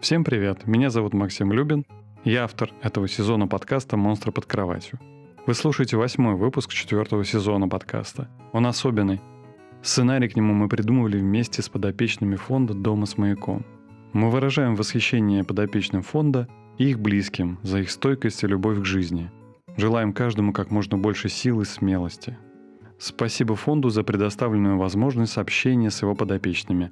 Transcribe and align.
Всем 0.00 0.24
привет, 0.24 0.66
меня 0.66 0.88
зовут 0.88 1.12
Максим 1.12 1.52
Любин, 1.52 1.84
я 2.24 2.44
автор 2.44 2.72
этого 2.80 3.06
сезона 3.06 3.46
подкаста 3.46 3.98
«Монстры 3.98 4.32
под 4.32 4.46
кроватью». 4.46 4.98
Вы 5.46 5.52
слушаете 5.52 5.98
восьмой 5.98 6.36
выпуск 6.36 6.72
четвертого 6.72 7.22
сезона 7.22 7.68
подкаста. 7.68 8.30
Он 8.52 8.66
особенный. 8.66 9.20
Сценарий 9.82 10.30
к 10.30 10.36
нему 10.36 10.54
мы 10.54 10.70
придумывали 10.70 11.18
вместе 11.18 11.60
с 11.60 11.68
подопечными 11.68 12.36
фонда 12.36 12.72
«Дома 12.72 13.04
с 13.04 13.18
маяком». 13.18 13.66
Мы 14.14 14.30
выражаем 14.30 14.74
восхищение 14.74 15.44
подопечным 15.44 16.00
фонда 16.00 16.48
и 16.78 16.88
их 16.88 16.98
близким 16.98 17.58
за 17.62 17.80
их 17.80 17.90
стойкость 17.90 18.42
и 18.42 18.46
любовь 18.46 18.80
к 18.80 18.86
жизни. 18.86 19.30
Желаем 19.76 20.14
каждому 20.14 20.54
как 20.54 20.70
можно 20.70 20.96
больше 20.96 21.28
сил 21.28 21.60
и 21.60 21.66
смелости. 21.66 22.38
Спасибо 22.98 23.54
фонду 23.54 23.90
за 23.90 24.02
предоставленную 24.02 24.78
возможность 24.78 25.36
общения 25.36 25.90
с 25.90 26.00
его 26.00 26.14
подопечными. 26.14 26.90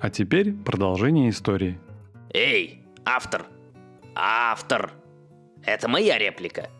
А 0.00 0.08
теперь 0.08 0.52
продолжение 0.52 1.30
истории. 1.30 1.80
Эй, 2.32 2.84
автор! 3.04 3.46
Автор! 4.14 4.92
Это 5.64 5.88
моя 5.88 6.18
реплика. 6.18 6.70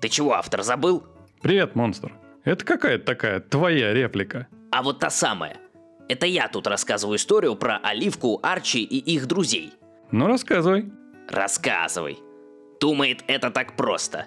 Ты 0.00 0.08
чего, 0.08 0.34
автор, 0.34 0.62
забыл? 0.62 1.04
Привет, 1.42 1.74
монстр. 1.74 2.12
Это 2.44 2.64
какая-то 2.64 3.04
такая 3.04 3.40
твоя 3.40 3.92
реплика. 3.92 4.46
А 4.70 4.82
вот 4.82 4.98
та 4.98 5.10
самая. 5.10 5.58
Это 6.08 6.26
я 6.26 6.48
тут 6.48 6.66
рассказываю 6.66 7.16
историю 7.16 7.56
про 7.56 7.78
Оливку, 7.78 8.38
Арчи 8.42 8.82
и 8.82 8.98
их 8.98 9.26
друзей. 9.26 9.72
Ну 10.12 10.26
рассказывай. 10.28 10.90
Рассказывай. 11.28 12.18
Думает, 12.80 13.24
это 13.26 13.50
так 13.50 13.76
просто. 13.76 14.26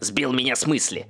Сбил 0.00 0.32
меня 0.32 0.54
с 0.54 0.66
мысли. 0.66 1.06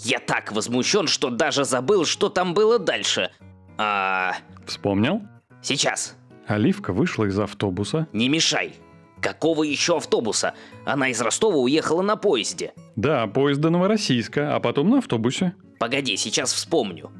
Я 0.00 0.18
так 0.18 0.52
возмущен, 0.52 1.06
что 1.06 1.30
даже 1.30 1.64
забыл, 1.64 2.04
что 2.04 2.28
там 2.28 2.54
было 2.54 2.78
дальше. 2.78 3.30
А... 3.78 4.34
Вспомнил? 4.66 5.22
Сейчас. 5.62 6.16
Оливка 6.52 6.92
вышла 6.92 7.24
из 7.24 7.38
автобуса. 7.38 8.08
Не 8.12 8.28
мешай. 8.28 8.74
Какого 9.20 9.62
еще 9.62 9.96
автобуса? 9.96 10.54
Она 10.84 11.08
из 11.08 11.20
Ростова 11.20 11.56
уехала 11.56 12.02
на 12.02 12.16
поезде. 12.16 12.74
Да, 12.96 13.26
поезд 13.26 13.60
до 13.60 13.70
Новороссийска, 13.70 14.54
а 14.54 14.60
потом 14.60 14.90
на 14.90 14.98
автобусе. 14.98 15.54
Погоди, 15.78 16.16
сейчас 16.16 16.52
вспомню. 16.52 17.10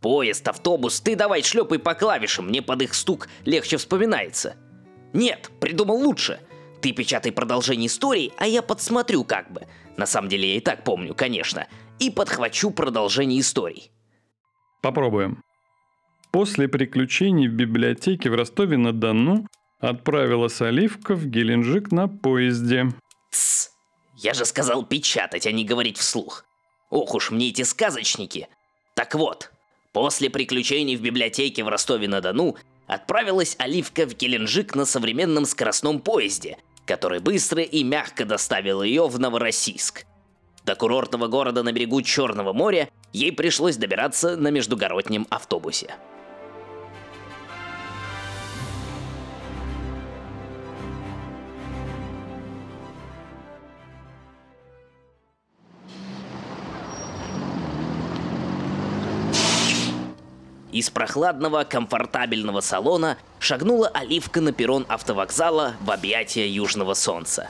Поезд, 0.00 0.46
автобус, 0.46 1.00
ты 1.00 1.16
давай 1.16 1.42
шлепай 1.42 1.78
по 1.78 1.94
клавишам, 1.94 2.46
мне 2.46 2.62
под 2.62 2.82
их 2.82 2.94
стук 2.94 3.28
легче 3.44 3.78
вспоминается. 3.78 4.54
Нет, 5.12 5.50
придумал 5.60 5.96
лучше. 5.96 6.38
Ты 6.82 6.92
печатай 6.92 7.32
продолжение 7.32 7.86
истории, 7.86 8.32
а 8.36 8.46
я 8.46 8.62
подсмотрю 8.62 9.24
как 9.24 9.50
бы. 9.50 9.62
На 9.96 10.06
самом 10.06 10.28
деле 10.28 10.50
я 10.50 10.56
и 10.58 10.60
так 10.60 10.84
помню, 10.84 11.14
конечно. 11.14 11.66
И 11.98 12.10
подхвачу 12.10 12.70
продолжение 12.70 13.40
историй. 13.40 13.90
Попробуем. 14.82 15.42
После 16.36 16.68
приключений 16.68 17.48
в 17.48 17.52
библиотеке 17.52 18.28
в 18.28 18.34
Ростове-на-Дону 18.34 19.46
отправилась 19.80 20.60
Оливка 20.60 21.14
в 21.14 21.24
Геленджик 21.24 21.90
на 21.92 22.08
поезде. 22.08 22.92
Тсс, 23.30 23.70
я 24.18 24.34
же 24.34 24.44
сказал 24.44 24.84
печатать, 24.84 25.46
а 25.46 25.52
не 25.52 25.64
говорить 25.64 25.96
вслух. 25.96 26.44
Ох 26.90 27.14
уж 27.14 27.30
мне 27.30 27.48
эти 27.48 27.62
сказочники. 27.62 28.48
Так 28.94 29.14
вот, 29.14 29.50
после 29.94 30.28
приключений 30.28 30.96
в 30.96 31.00
библиотеке 31.00 31.64
в 31.64 31.68
Ростове-на-Дону 31.68 32.56
отправилась 32.86 33.56
Оливка 33.58 34.04
в 34.04 34.14
Геленджик 34.14 34.74
на 34.74 34.84
современном 34.84 35.46
скоростном 35.46 36.00
поезде, 36.00 36.58
который 36.84 37.20
быстро 37.20 37.62
и 37.62 37.82
мягко 37.82 38.26
доставил 38.26 38.82
ее 38.82 39.08
в 39.08 39.18
Новороссийск. 39.18 40.04
До 40.66 40.74
курортного 40.74 41.28
города 41.28 41.62
на 41.62 41.72
берегу 41.72 42.02
Черного 42.02 42.52
моря 42.52 42.90
ей 43.14 43.32
пришлось 43.32 43.78
добираться 43.78 44.36
на 44.36 44.48
междугороднем 44.50 45.26
автобусе. 45.30 45.94
Из 60.76 60.90
прохладного, 60.90 61.64
комфортабельного 61.64 62.60
салона 62.60 63.16
шагнула 63.38 63.88
Оливка 63.88 64.42
на 64.42 64.52
перрон 64.52 64.84
автовокзала 64.90 65.74
в 65.80 65.90
объятия 65.90 66.46
южного 66.46 66.92
солнца. 66.92 67.48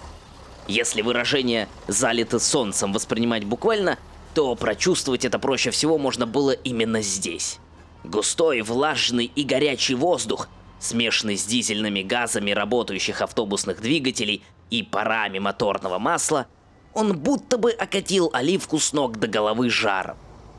Если 0.68 1.02
выражение 1.02 1.68
«залито 1.88 2.38
солнцем» 2.38 2.92
воспринимать 2.92 3.42
буквально, 3.42 3.98
то 4.32 4.54
прочувствовать 4.54 5.24
это 5.24 5.40
проще 5.40 5.72
всего 5.72 5.98
можно 5.98 6.24
было 6.24 6.52
именно 6.52 7.02
здесь. 7.02 7.58
Густой, 8.04 8.60
влажный 8.60 9.24
и 9.34 9.42
горячий 9.42 9.96
воздух, 9.96 10.46
смешанный 10.78 11.36
с 11.36 11.44
дизельными 11.44 12.02
газами 12.02 12.52
работающих 12.52 13.22
автобусных 13.22 13.80
двигателей 13.80 14.44
и 14.70 14.84
парами 14.84 15.40
моторного 15.40 15.98
масла, 15.98 16.46
он 16.94 17.18
будто 17.18 17.58
бы 17.58 17.72
окатил 17.72 18.30
оливку 18.32 18.78
с 18.78 18.92
ног 18.92 19.18
до 19.18 19.26
головы 19.26 19.68
жаром. 19.68 20.16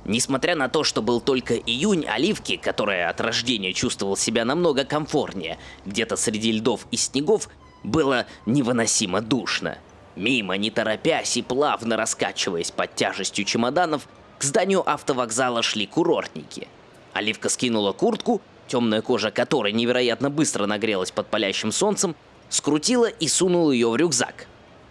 Несмотря 0.08 0.56
на 0.56 0.70
то, 0.70 0.86
что 0.86 1.02
был 1.02 1.20
только 1.20 1.58
июнь, 1.58 2.06
Оливки, 2.08 2.56
которая 2.56 3.10
от 3.10 3.20
рождения 3.20 3.74
чувствовал 3.74 4.16
себя 4.16 4.46
намного 4.46 4.86
комфортнее, 4.86 5.60
где-то 5.86 6.16
среди 6.16 6.54
льдов 6.54 6.88
и 6.92 6.98
снегов, 6.98 7.50
было 7.84 8.26
невыносимо 8.46 9.20
душно. 9.20 9.78
Мимо, 10.16 10.56
не 10.56 10.72
торопясь 10.72 11.36
и 11.36 11.42
плавно 11.42 11.98
раскачиваясь 11.98 12.72
под 12.72 12.96
тяжестью 12.96 13.44
чемоданов, 13.44 14.08
к 14.40 14.44
зданию 14.44 14.90
автовокзала 14.90 15.62
шли 15.62 15.86
курортники. 15.86 16.70
Оливка 17.12 17.50
скинула 17.50 17.92
куртку, 17.92 18.42
темная 18.68 19.02
кожа 19.02 19.30
которой 19.30 19.74
невероятно 19.74 20.30
быстро 20.30 20.68
нагрелась 20.68 21.12
под 21.12 21.28
палящим 21.28 21.74
солнцем, 21.74 22.16
скрутила 22.48 23.10
и 23.10 23.28
сунула 23.28 23.74
ее 23.74 23.90
в 23.90 23.98
рюкзак. 23.98 24.48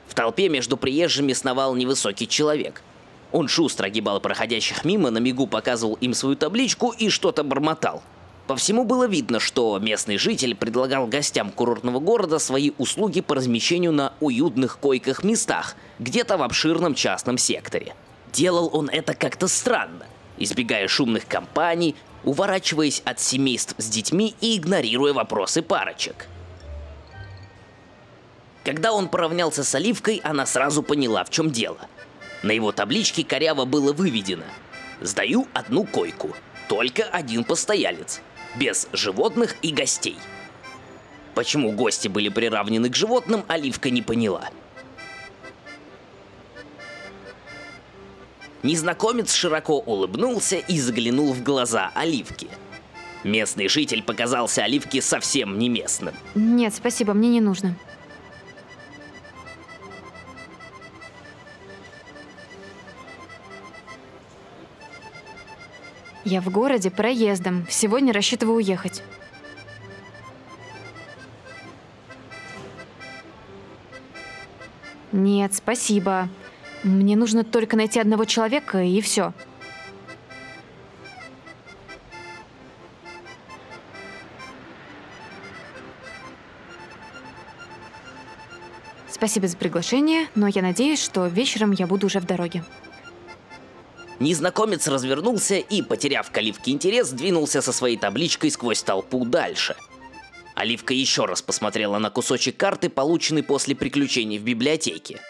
В 0.09 0.15
толпе 0.15 0.51
между 0.51 0.77
приезжими 0.77 1.33
сновал 1.33 1.75
невысокий 1.75 2.29
человек– 2.29 2.83
он 3.33 3.49
шустро 3.49 3.87
огибал 3.87 4.21
проходящих 4.21 4.85
мимо, 4.85 5.11
на 5.11 5.19
мигу 5.19 5.47
показывал 5.47 5.95
им 6.01 6.15
свою 6.15 6.37
табличку 6.37 6.93
и 6.97 7.09
что-то 7.09 7.43
бормотал. 7.43 8.03
По 8.47 8.55
всему 8.55 8.85
было 8.85 9.09
видно, 9.09 9.41
что 9.41 9.77
местный 9.81 10.19
житель 10.19 10.55
предлагал 10.55 11.09
гостям 11.09 11.51
курортного 11.51 11.99
города 11.99 12.39
свои 12.39 12.71
услуги 12.79 13.21
по 13.21 13.35
размещению 13.35 13.93
на 13.93 14.13
уютных 14.21 14.79
койках-местах, 14.79 15.75
где-то 15.99 16.37
в 16.37 16.43
обширном 16.43 16.95
частном 16.95 17.39
секторе. 17.39 17.95
Делал 18.33 18.71
он 18.73 18.89
это 18.89 19.15
как-то 19.15 19.49
странно, 19.49 20.07
избегая 20.39 20.87
шумных 20.87 21.27
компаний, 21.27 21.97
уворачиваясь 22.23 23.03
от 23.05 23.19
семейств 23.19 23.75
с 23.79 23.89
детьми 23.89 24.37
и 24.41 24.57
игнорируя 24.57 25.13
вопросы 25.13 25.63
парочек. 25.63 26.29
Когда 28.65 28.93
он 28.93 29.09
поравнялся 29.09 29.65
с 29.65 29.75
Оливкой, 29.75 30.21
она 30.23 30.47
сразу 30.47 30.83
поняла, 30.85 31.25
в 31.25 31.31
чем 31.31 31.51
дело– 31.51 31.79
на 32.43 32.53
его 32.53 32.73
табличке 32.73 33.25
коряво 33.25 33.65
было 33.65 33.93
выведено 33.93 34.45
«Сдаю 35.01 35.47
одну 35.53 35.85
койку, 35.85 36.35
только 36.69 37.05
один 37.05 37.45
постоялец, 37.45 38.21
без 38.57 38.89
животных 38.93 39.57
и 39.63 39.73
гостей». 39.73 40.17
Почему 41.35 41.73
гости 41.73 42.09
были 42.09 42.31
приравнены 42.31 42.89
к 42.89 42.97
животным, 42.97 43.45
Оливка 43.47 43.91
не 43.91 44.01
поняла. 44.01 44.49
Незнакомец 48.63 49.35
широко 49.35 49.79
улыбнулся 49.79 50.57
и 50.57 50.81
заглянул 50.81 51.35
в 51.35 51.43
глаза 51.43 51.93
Оливки. 51.95 52.49
Местный 53.23 53.69
житель 53.69 54.03
показался 54.03 54.65
Оливке 54.65 55.03
совсем 55.03 55.59
не 55.59 55.69
местным. 55.69 56.15
Нет, 56.35 56.75
спасибо, 56.75 57.13
мне 57.13 57.29
не 57.29 57.41
нужно. 57.41 57.77
Я 66.27 66.41
в 66.41 66.51
городе 66.51 66.91
проездом. 66.91 67.69
Сегодня 67.71 68.13
рассчитываю 68.13 68.57
уехать. 68.57 69.05
Нет, 75.13 75.55
спасибо. 75.55 76.29
Мне 76.83 77.15
нужно 77.15 77.45
только 77.45 77.77
найти 77.77 78.01
одного 78.01 78.25
человека, 78.25 78.83
и 78.83 79.01
все. 79.01 79.33
Спасибо 89.09 89.47
за 89.47 89.57
приглашение, 89.57 90.27
но 90.35 90.49
я 90.49 90.61
надеюсь, 90.61 91.01
что 91.01 91.29
вечером 91.29 91.71
я 91.71 91.87
буду 91.87 92.09
уже 92.09 92.19
в 92.19 92.27
дороге. 92.27 92.65
Незнакомец 94.19 94.89
развернулся 94.89 95.57
и, 95.57 95.83
потеряв 95.83 96.31
к 96.31 96.39
Оливке 96.39 96.71
интерес, 96.71 97.11
двинулся 97.11 97.61
со 97.61 97.73
своей 97.73 97.97
табличкой 97.97 98.51
сквозь 98.51 98.83
толпу 98.83 99.25
дальше. 99.25 99.77
Оливка 100.55 100.95
еще 100.95 101.27
раз 101.27 101.43
посмотрела 101.43 101.99
на 101.99 102.11
кусочек 102.11 102.57
карты, 102.57 102.89
полученный 102.89 103.43
после 103.43 103.77
приключений 103.77 104.39
в 104.39 104.43
библиотеке. 104.43 105.21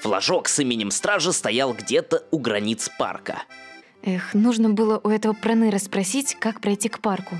Флажок 0.00 0.48
с 0.48 0.58
именем 0.58 0.90
стража 0.90 1.32
стоял 1.32 1.72
где-то 1.72 2.24
у 2.32 2.38
границ 2.38 2.90
парка. 2.98 3.42
Эх, 4.02 4.34
нужно 4.34 4.70
было 4.70 5.00
у 5.02 5.08
этого 5.10 5.32
проныра 5.32 5.78
спросить, 5.78 6.36
как 6.40 6.60
пройти 6.60 6.88
к 6.88 7.00
парку. 7.00 7.36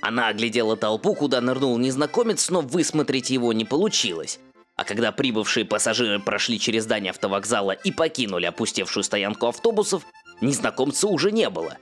Она 0.00 0.28
оглядела 0.28 0.76
толпу, 0.76 1.14
куда 1.14 1.40
нырнул 1.40 1.76
незнакомец, 1.76 2.48
но 2.50 2.60
высмотреть 2.60 3.30
его 3.30 3.52
не 3.52 3.64
получилось. 3.64 4.38
А 4.78 4.84
когда 4.84 5.10
прибывшие 5.10 5.66
пассажиры 5.66 6.20
прошли 6.20 6.60
через 6.60 6.84
здание 6.84 7.10
автовокзала 7.10 7.72
и 7.72 7.90
покинули 7.90 8.46
опустевшую 8.46 9.02
стоянку 9.02 9.48
автобусов, 9.48 10.04
незнакомца 10.40 11.08
уже 11.08 11.32
не 11.32 11.50
было. 11.50 11.76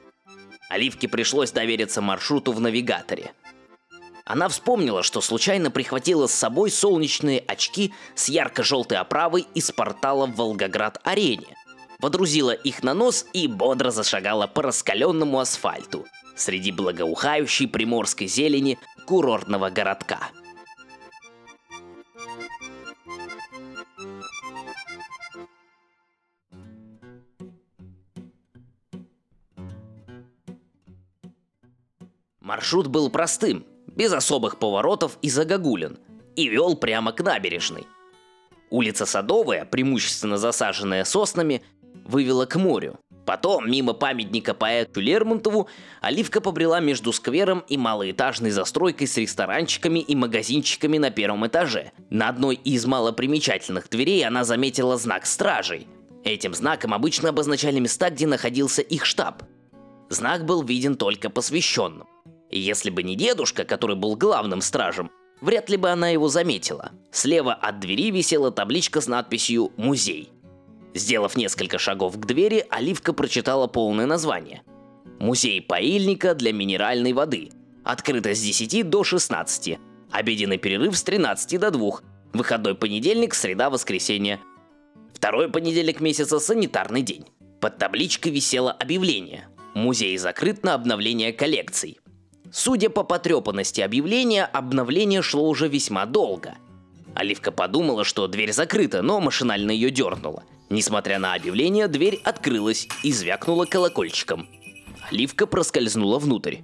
Оливке 0.70 1.06
пришлось 1.06 1.52
довериться 1.52 2.00
маршруту 2.00 2.52
в 2.52 2.60
навигаторе. 2.60 3.32
Она 4.24 4.48
вспомнила, 4.48 5.02
что 5.02 5.20
случайно 5.20 5.70
прихватила 5.70 6.26
с 6.26 6.32
собой 6.32 6.70
солнечные 6.70 7.44
очки 7.46 7.92
с 8.14 8.30
ярко-желтой 8.30 8.96
оправой 8.96 9.46
из 9.52 9.70
портала 9.72 10.24
в 10.24 10.34
Волгоград-арене. 10.34 11.54
Водрузила 12.00 12.52
их 12.52 12.82
на 12.82 12.94
нос 12.94 13.26
и 13.34 13.46
бодро 13.46 13.90
зашагала 13.90 14.46
по 14.46 14.62
раскаленному 14.62 15.38
асфальту 15.38 16.06
среди 16.34 16.72
благоухающей 16.72 17.68
приморской 17.68 18.26
зелени 18.26 18.78
курортного 19.06 19.68
городка. 19.68 20.30
Маршрут 32.46 32.86
был 32.86 33.10
простым, 33.10 33.66
без 33.88 34.12
особых 34.12 34.60
поворотов 34.60 35.18
и 35.20 35.28
загогулин, 35.28 35.98
и 36.36 36.46
вел 36.46 36.76
прямо 36.76 37.10
к 37.10 37.20
набережной. 37.20 37.88
Улица 38.70 39.04
Садовая, 39.04 39.64
преимущественно 39.64 40.38
засаженная 40.38 41.02
соснами, 41.02 41.62
вывела 42.04 42.46
к 42.46 42.54
морю. 42.54 43.00
Потом, 43.24 43.68
мимо 43.68 43.94
памятника 43.94 44.54
поэту 44.54 45.00
Лермонтову, 45.00 45.66
Оливка 46.00 46.40
побрела 46.40 46.78
между 46.78 47.12
сквером 47.12 47.64
и 47.66 47.76
малоэтажной 47.76 48.52
застройкой 48.52 49.08
с 49.08 49.16
ресторанчиками 49.16 49.98
и 49.98 50.14
магазинчиками 50.14 50.98
на 50.98 51.10
первом 51.10 51.48
этаже. 51.48 51.90
На 52.10 52.28
одной 52.28 52.54
из 52.54 52.86
малопримечательных 52.86 53.88
дверей 53.90 54.24
она 54.24 54.44
заметила 54.44 54.96
знак 54.96 55.26
стражей. 55.26 55.88
Этим 56.22 56.54
знаком 56.54 56.94
обычно 56.94 57.30
обозначали 57.30 57.80
места, 57.80 58.08
где 58.10 58.28
находился 58.28 58.82
их 58.82 59.04
штаб. 59.04 59.42
Знак 60.10 60.44
был 60.44 60.62
виден 60.62 60.94
только 60.94 61.28
посвященным. 61.28 62.06
Если 62.50 62.90
бы 62.90 63.02
не 63.02 63.16
дедушка, 63.16 63.64
который 63.64 63.96
был 63.96 64.16
главным 64.16 64.60
стражем, 64.60 65.10
вряд 65.40 65.68
ли 65.68 65.76
бы 65.76 65.90
она 65.90 66.10
его 66.10 66.28
заметила. 66.28 66.92
Слева 67.10 67.54
от 67.54 67.80
двери 67.80 68.10
висела 68.10 68.50
табличка 68.50 69.00
с 69.00 69.08
надписью 69.08 69.72
«Музей». 69.76 70.30
Сделав 70.94 71.36
несколько 71.36 71.78
шагов 71.78 72.18
к 72.18 72.24
двери, 72.24 72.64
Оливка 72.70 73.12
прочитала 73.12 73.66
полное 73.66 74.06
название. 74.06 74.62
Музей 75.18 75.60
поильника 75.60 76.34
для 76.34 76.52
минеральной 76.52 77.12
воды. 77.12 77.50
Открыто 77.84 78.34
с 78.34 78.40
10 78.40 78.88
до 78.88 79.04
16. 79.04 79.78
Обеденный 80.10 80.58
перерыв 80.58 80.96
с 80.96 81.02
13 81.02 81.60
до 81.60 81.70
2. 81.70 81.90
Выходной 82.32 82.74
понедельник, 82.74 83.34
среда, 83.34 83.68
воскресенье. 83.68 84.40
Второй 85.12 85.50
понедельник 85.50 86.00
месяца– 86.00 86.38
санитарный 86.40 87.02
день. 87.02 87.26
Под 87.60 87.78
табличкой 87.78 88.32
висело 88.32 88.72
объявление. 88.72 89.48
Музей 89.74 90.16
закрыт 90.16 90.62
на 90.64 90.74
обновление 90.74 91.32
коллекций. 91.32 91.98
Судя 92.56 92.90
по 92.90 93.04
потрепанности 93.04 93.80
объявления, 93.80 94.44
обновление 94.44 95.22
шло 95.22 95.48
уже 95.48 95.68
весьма 95.68 96.06
долго. 96.06 96.54
Оливка 97.14 97.52
подумала, 97.52 98.04
что 98.04 98.26
дверь 98.26 98.52
закрыта, 98.52 99.02
но 99.02 99.20
машинально 99.20 99.70
ее 99.70 99.90
дернула– 99.90 100.42
Несмотря 100.68 101.18
на 101.18 101.34
объявление, 101.34 101.86
дверь 101.86 102.20
открылась 102.24 102.88
и 103.02 103.12
звякнула 103.12 103.66
колокольчиком. 103.66 104.48
Оливка 105.10 105.46
проскользнула 105.46 106.18
внутрь. 106.18 106.58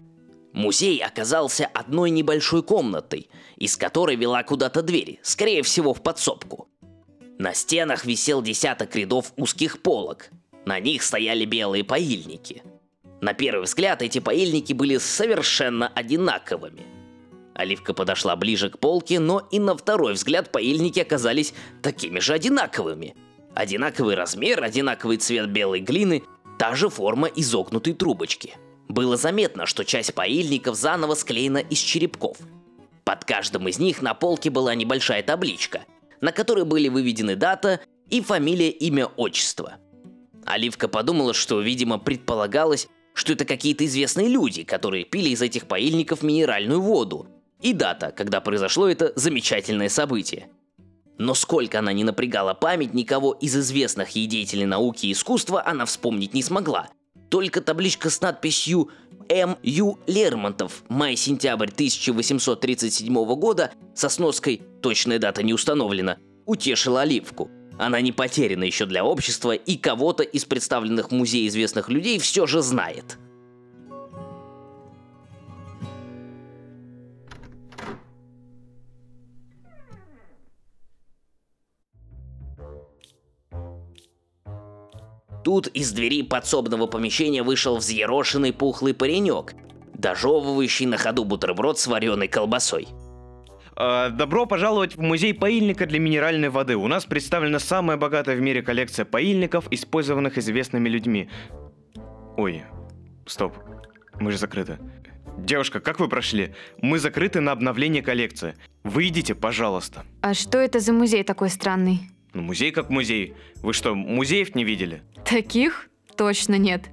Музей 0.53 0.99
оказался 0.99 1.67
одной 1.67 2.11
небольшой 2.11 2.63
комнатой, 2.63 3.31
из 3.57 3.77
которой 3.77 4.17
вела 4.17 4.43
куда-то 4.43 4.83
дверь, 4.83 5.21
скорее 5.23 5.63
всего 5.63 5.95
в 5.95 6.03
подсобку. 6.03 6.69
На 7.39 7.55
стенах 7.55 8.05
висел 8.05 8.43
десяток 8.43 8.95
рядов 8.97 9.33
узких 9.37 9.81
полок. 9.81 10.31
На 10.67 10.81
них 10.81 11.03
стояли 11.03 11.45
белые 11.45 11.85
поильники. 11.85 12.63
На 13.23 13.33
первый 13.33 13.63
взгляд 13.63 14.03
эти 14.03 14.19
поильники 14.19 14.75
были 14.75 14.99
совершенно 14.99 15.89
одинаковыми. 15.89 16.83
Оливка 17.55 17.95
подошла 17.95 18.37
ближе 18.37 18.69
к 18.69 18.79
полке, 18.79 19.19
но 19.19 19.47
и 19.51 19.59
на 19.59 19.75
второй 19.75 20.13
взгляд 20.13 20.53
поильники 20.53 21.01
оказались 21.01 21.55
такими 21.81 22.19
же 22.19 22.35
одинаковыми– 22.35 23.17
Одинаковый 23.55 24.15
размер, 24.15 24.63
одинаковый 24.63 25.19
цвет 25.19 25.51
белой 25.51 25.81
глины, 25.81 26.23
та 26.59 26.75
же 26.75 26.89
форма 26.89 27.29
изогнутой 27.29 27.93
трубочки. 27.93 28.55
Было 28.89 29.17
заметно, 29.17 29.67
что 29.67 29.85
часть 29.85 30.15
поильников 30.15 30.77
заново 30.77 31.15
склеена 31.15 31.59
из 31.59 31.79
черепков. 31.79 32.39
Под 33.05 33.25
каждым 33.25 33.69
из 33.69 33.79
них 33.79 34.01
на 34.01 34.15
полке 34.15 34.49
была 34.51 34.75
небольшая 34.75 35.23
табличка, 35.23 35.85
на 36.21 36.33
которой 36.33 36.65
были 36.65 36.89
выведены 36.89 37.37
дата 37.37 37.81
и 38.09 38.21
фамилия, 38.21 38.71
имя, 38.71 39.07
отчество. 39.07 39.75
Оливка 40.47 40.89
подумала, 40.89 41.35
что, 41.35 41.61
видимо, 41.61 41.99
предполагалось, 41.99 42.89
что 43.15 43.33
это 43.33 43.45
какие-то 43.45 43.85
известные 43.87 44.29
люди, 44.29 44.65
которые 44.65 45.05
пили 45.05 45.31
из 45.31 45.43
этих 45.43 45.67
поильников 45.67 46.23
минеральную 46.23 46.81
воду, 46.81 47.29
и 47.61 47.73
дата, 47.73 48.13
когда 48.17 48.41
произошло 48.41 48.89
это 48.89 49.13
замечательное 49.17 49.89
событие– 49.89 50.49
но 51.19 51.35
сколько 51.35 51.79
она 51.79 51.93
не 51.93 52.05
напрягала 52.05 52.55
память, 52.55 52.95
никого 52.95 53.33
из 53.33 53.57
известных 53.57 54.11
ей 54.11 54.27
деятелей 54.27 54.67
науки 54.67 55.07
и 55.07 55.13
искусства 55.13 55.65
она 55.65 55.85
вспомнить 55.85 56.35
не 56.35 56.43
смогла. 56.43 56.89
Только 57.29 57.61
табличка 57.61 58.11
с 58.11 58.21
надписью 58.21 58.91
М. 59.29 59.57
Ю. 59.63 59.99
Лермонтов, 60.07 60.83
май-сентябрь 60.89 61.71
1837 61.71 63.15
года, 63.37 63.71
со 63.95 64.09
сноской 64.09 64.63
«Точная 64.83 65.19
дата 65.19 65.43
не 65.43 65.55
установлена», 65.55 66.19
утешила 66.45 67.03
Оливку. 67.03 67.49
Она 67.79 68.01
не 68.01 68.13
потеряна 68.13 68.65
еще 68.65 68.87
для 68.87 69.05
общества 69.05 69.53
и 69.53 69.77
кого-то 69.77 70.23
из 70.23 70.45
представленных 70.45 71.11
в 71.11 71.15
музее 71.15 71.49
известных 71.49 71.89
людей 71.89 72.19
все 72.19 72.47
же 72.47 72.63
знает– 72.63 73.19
Тут 85.45 85.67
из 85.69 85.93
двери 85.93 86.23
подсобного 86.23 86.87
помещения 86.87 87.43
вышел 87.43 87.77
взъерошенный 87.77 88.53
пухлый 88.53 88.95
паренек, 88.95 89.55
дожевывающий 89.95 90.87
на 90.87 90.97
ходу 90.97 91.25
бутерброд 91.25 91.79
с 91.79 91.87
вареной 91.87 92.29
колбасой. 92.29 92.89
А, 93.85 94.11
добро 94.11 94.47
пожаловать 94.47 94.95
в 94.95 95.01
музей 95.01 95.35
поильника 95.35 95.87
для 95.87 95.99
минеральной 95.99 96.51
воды. 96.51 96.77
У 96.77 96.87
нас 96.87 97.05
представлена 97.05 97.59
самая 97.59 97.97
богатая 97.97 98.37
в 98.37 98.41
мире 98.41 98.63
коллекция 98.63 99.05
поильников, 99.05 99.67
использованных 99.73 100.39
известными 100.39 100.89
людьми. 100.89 101.29
Ой, 102.37 102.63
стоп, 103.27 103.57
мы 104.21 104.31
же 104.31 104.39
закрыты. 104.39 104.79
Девушка, 105.37 105.81
как 105.81 105.99
вы 105.99 106.07
прошли? 106.07 106.55
Мы 106.81 107.01
закрыты 107.01 107.41
на 107.41 107.51
обновление 107.51 108.05
коллекции. 108.05 108.55
Выйдите, 108.85 109.35
пожалуйста. 109.35 110.05
А 110.21 110.33
что 110.33 110.59
это 110.59 110.79
за 110.79 110.93
музей 110.93 111.25
такой 111.25 111.49
странный? 111.49 112.03
Ну, 112.35 112.43
музей 112.43 112.71
как 112.71 112.89
музей. 112.89 113.35
Вы 113.63 113.73
что, 113.73 113.97
музеев 113.97 114.55
не 114.55 114.63
видели? 114.63 115.03
Таких 115.25 115.89
точно 116.17 116.55
нет. 116.55 116.85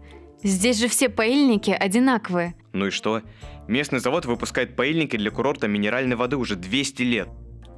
Здесь 0.41 0.79
же 0.79 0.87
все 0.87 1.07
поильники 1.09 1.69
одинаковые. 1.69 2.55
Ну 2.73 2.87
и 2.87 2.89
что? 2.89 3.21
Местный 3.69 3.99
завод 3.99 4.25
выпускает 4.25 4.75
поильники 4.75 5.15
для 5.15 5.29
курорта 5.29 5.67
минеральной 5.67 6.15
воды 6.15 6.37
уже 6.37 6.55
200 6.55 7.03
лет. 7.03 7.29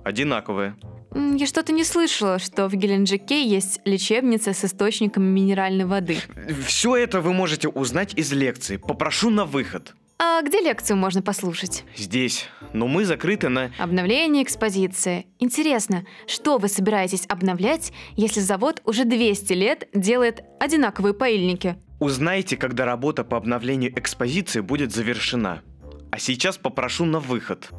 Одинаковые. 0.05 0.77
Я 1.13 1.45
что-то 1.45 1.74
не 1.74 1.83
слышала, 1.83 2.39
что 2.39 2.69
в 2.69 2.75
Геленджике 2.75 3.45
есть 3.45 3.81
лечебница 3.83 4.53
с 4.53 4.63
источниками 4.63 5.25
минеральной 5.25 5.83
воды. 5.83 6.19
Все 6.65 6.95
это 6.95 7.19
вы 7.19 7.33
можете 7.33 7.67
узнать 7.67 8.13
из 8.13 8.31
лекции. 8.31 8.77
Попрошу 8.77 9.29
на 9.31 9.43
выход. 9.43 9.93
А 10.17 10.41
где 10.43 10.62
лекцию 10.62 10.95
можно 10.95 11.21
послушать? 11.21 11.83
Здесь. 11.98 12.48
Но 12.71 12.88
мы 12.88 13.03
закрыты 13.03 13.50
на... 13.50 13.71
Обновление 13.77 14.43
экспозиции. 14.43 15.25
Интересно, 15.39 16.05
что 16.25 16.57
вы 16.57 16.69
собираетесь 16.69 17.25
обновлять, 17.27 17.91
если 18.15 18.39
завод 18.39 18.81
уже 18.86 19.03
200 19.03 19.51
лет 19.51 19.89
делает 19.93 20.41
одинаковые 20.57 21.13
поильники? 21.13 21.75
Узнайте, 22.00 22.55
когда 22.55 22.86
работа 22.86 23.25
по 23.25 23.36
обновлению 23.36 23.91
экспозиции 24.00 24.62
будет 24.62 24.93
завершена. 24.93 25.62
А 26.11 26.19
сейчас 26.19 26.57
попрошу 26.57 27.05
на 27.05 27.19
выход. 27.19 27.69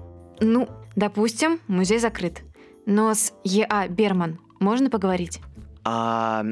Ну, 0.41 0.69
допустим, 0.97 1.61
музей 1.69 1.99
закрыт. 1.99 2.43
Но 2.87 3.15
с 3.15 3.33
Е.А. 3.45 3.87
Берман 3.89 4.41
можно 4.59 4.91
поговорить? 4.91 5.41
А 5.85 6.45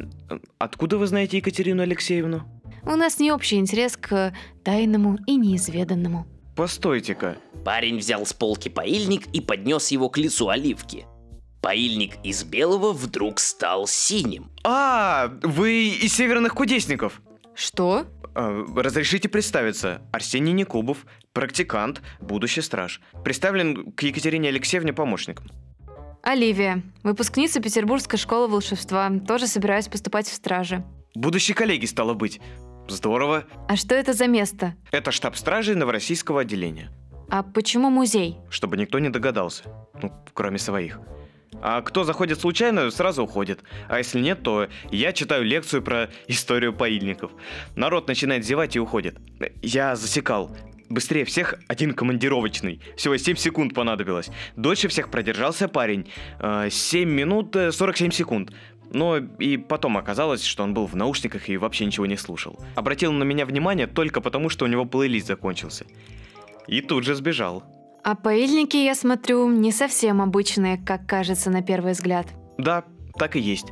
откуда 0.59 0.99
вы 0.99 1.07
знаете 1.07 1.39
Екатерину 1.39 1.83
Алексеевну? 1.83 2.43
У 2.83 2.97
нас 2.97 3.19
не 3.19 3.33
общий 3.33 3.57
интерес 3.57 3.97
к 3.97 4.33
тайному 4.65 5.19
и 5.27 5.37
неизведанному. 5.37 6.27
Постойте-ка. 6.57 7.37
Парень 7.65 7.99
взял 7.99 8.27
с 8.27 8.33
полки 8.33 8.69
поильник 8.69 9.27
и 9.29 9.41
поднес 9.41 9.89
его 9.91 10.09
к 10.09 10.19
лицу 10.19 10.49
оливки. 10.49 11.07
Поильник 11.63 12.15
из 12.25 12.43
белого 12.45 12.93
вдруг 12.93 13.39
стал 13.39 13.87
синим. 13.87 14.51
А, 14.65 15.31
вы 15.43 15.89
из 15.89 16.15
северных 16.15 16.55
кудесников? 16.55 17.21
Что? 17.55 18.07
Э, 18.35 18.65
разрешите 18.77 19.29
представиться. 19.29 20.03
Арсений 20.13 20.53
Никубов, 20.53 21.07
практикант, 21.33 22.03
будущий 22.21 22.61
страж. 22.61 23.01
Представлен 23.25 23.93
к 23.93 24.03
Екатерине 24.03 24.49
Алексеевне 24.49 24.93
помощником. 24.93 25.47
Оливия, 26.23 26.83
выпускница 27.03 27.61
Петербургской 27.61 28.19
школы 28.19 28.49
волшебства. 28.49 29.11
Тоже 29.27 29.47
собираюсь 29.47 29.89
поступать 29.89 30.27
в 30.27 30.35
стражи. 30.35 30.85
Будущий 31.15 31.55
коллеги, 31.55 31.87
стало 31.87 32.15
быть. 32.15 32.41
Здорово. 32.89 33.45
А 33.69 33.77
что 33.77 33.95
это 33.95 34.13
за 34.13 34.27
место? 34.27 34.75
Это 34.91 35.13
штаб 35.13 35.37
стражи 35.37 35.75
Новороссийского 35.75 36.43
отделения. 36.43 36.91
А 37.31 37.43
почему 37.43 37.91
музей? 37.91 38.39
Чтобы 38.51 38.77
никто 38.77 38.99
не 38.99 39.09
догадался. 39.09 39.65
Ну, 40.03 40.13
кроме 40.35 40.59
своих. 40.59 41.01
А 41.63 41.83
кто 41.83 42.05
заходит 42.05 42.41
случайно, 42.41 42.91
сразу 42.91 43.25
уходит. 43.25 43.61
А 43.89 43.99
если 43.99 44.21
нет, 44.21 44.43
то 44.43 44.69
я 44.91 45.13
читаю 45.13 45.45
лекцию 45.45 45.83
про 45.83 46.09
историю 46.29 46.73
поильников. 46.73 47.33
Народ 47.77 48.09
начинает 48.09 48.45
зевать 48.45 48.77
и 48.77 48.81
уходит. 48.81 49.17
Я 49.63 49.97
засекал. 49.97 50.57
Быстрее 50.89 51.25
всех 51.25 51.55
один 51.69 51.95
командировочный. 51.95 52.81
Всего 52.97 53.17
7 53.17 53.37
секунд 53.37 53.75
понадобилось. 53.75 54.31
Дольше 54.57 54.89
всех 54.89 55.11
продержался 55.11 55.69
парень. 55.69 56.09
7 56.69 57.09
минут 57.09 57.57
47 57.71 58.11
секунд. 58.11 58.53
Но 58.93 59.19
и 59.19 59.57
потом 59.57 59.97
оказалось, 59.99 60.43
что 60.45 60.65
он 60.65 60.75
был 60.75 60.87
в 60.87 60.97
наушниках 60.97 61.49
и 61.49 61.57
вообще 61.57 61.87
ничего 61.87 62.07
не 62.07 62.17
слушал. 62.17 62.59
Обратил 62.75 63.13
на 63.13 63.23
меня 63.23 63.47
внимание 63.47 63.87
только 63.87 64.21
потому, 64.21 64.49
что 64.49 64.65
у 64.65 64.69
него 64.69 64.85
плейлист 64.85 65.29
закончился. 65.29 65.85
И 66.67 66.81
тут 66.81 67.05
же 67.05 67.15
сбежал. 67.15 67.63
А 68.03 68.15
поильники, 68.15 68.77
я 68.77 68.95
смотрю, 68.95 69.51
не 69.51 69.73
совсем 69.73 70.23
обычные, 70.23 70.79
как 70.79 71.07
кажется 71.07 71.51
на 71.51 71.63
первый 71.63 71.93
взгляд. 71.93 72.27
Да, 72.59 72.85
так 73.19 73.37
и 73.37 73.41
есть. 73.41 73.67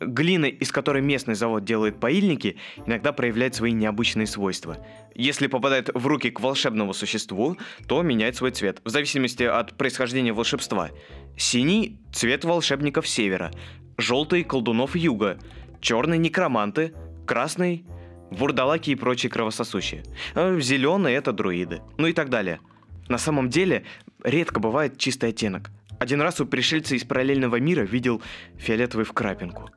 Глина, 0.00 0.46
из 0.46 0.72
которой 0.72 1.02
местный 1.02 1.34
завод 1.34 1.64
делает 1.64 2.00
поильники, 2.00 2.56
иногда 2.86 3.12
проявляет 3.12 3.54
свои 3.54 3.72
необычные 3.72 4.26
свойства. 4.26 4.78
Если 5.14 5.46
попадает 5.46 5.90
в 5.94 6.06
руки 6.06 6.30
к 6.30 6.40
волшебному 6.40 6.92
существу, 6.94 7.56
то 7.86 8.02
меняет 8.02 8.36
свой 8.36 8.50
цвет, 8.50 8.80
в 8.84 8.88
зависимости 8.88 9.44
от 9.44 9.76
происхождения 9.76 10.32
волшебства. 10.32 10.90
Синий– 11.36 11.98
цвет 12.12 12.44
волшебников 12.44 13.06
севера, 13.06 13.50
желтый– 13.96 14.42
колдунов 14.44 14.96
юга, 14.96 15.38
черный– 15.80 16.18
некроманты, 16.18 16.92
красный– 17.26 17.84
вурдалаки 18.30 18.90
и 18.90 18.96
прочие 18.96 19.30
кровососущие, 19.30 20.02
а 20.34 20.58
зеленый– 20.58 21.12
это 21.14 21.32
друиды, 21.32 21.82
ну 21.98 22.06
и 22.06 22.12
так 22.12 22.30
далее. 22.30 22.60
На 23.08 23.18
самом 23.18 23.48
деле, 23.48 23.84
редко 24.22 24.60
бывает 24.60 24.98
чистый 24.98 25.30
оттенок. 25.30 25.70
Один 25.98 26.20
раз 26.20 26.40
у 26.40 26.46
пришельца 26.46 26.94
из 26.94 27.04
параллельного 27.04 27.56
мира 27.56 27.82
видел 27.82 28.22
фиолетовый 28.56 29.04
в 29.04 29.12
крапинку. 29.12 29.70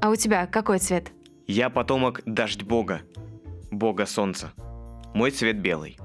А 0.00 0.10
у 0.10 0.16
тебя 0.16 0.46
какой 0.46 0.78
цвет? 0.78 1.12
Я 1.46 1.70
потомок 1.70 2.20
дождь 2.26 2.62
бога, 2.62 3.02
бога 3.70 4.06
солнца. 4.06 4.52
Мой 5.14 5.30
цвет 5.30 5.60
белый. 5.60 5.96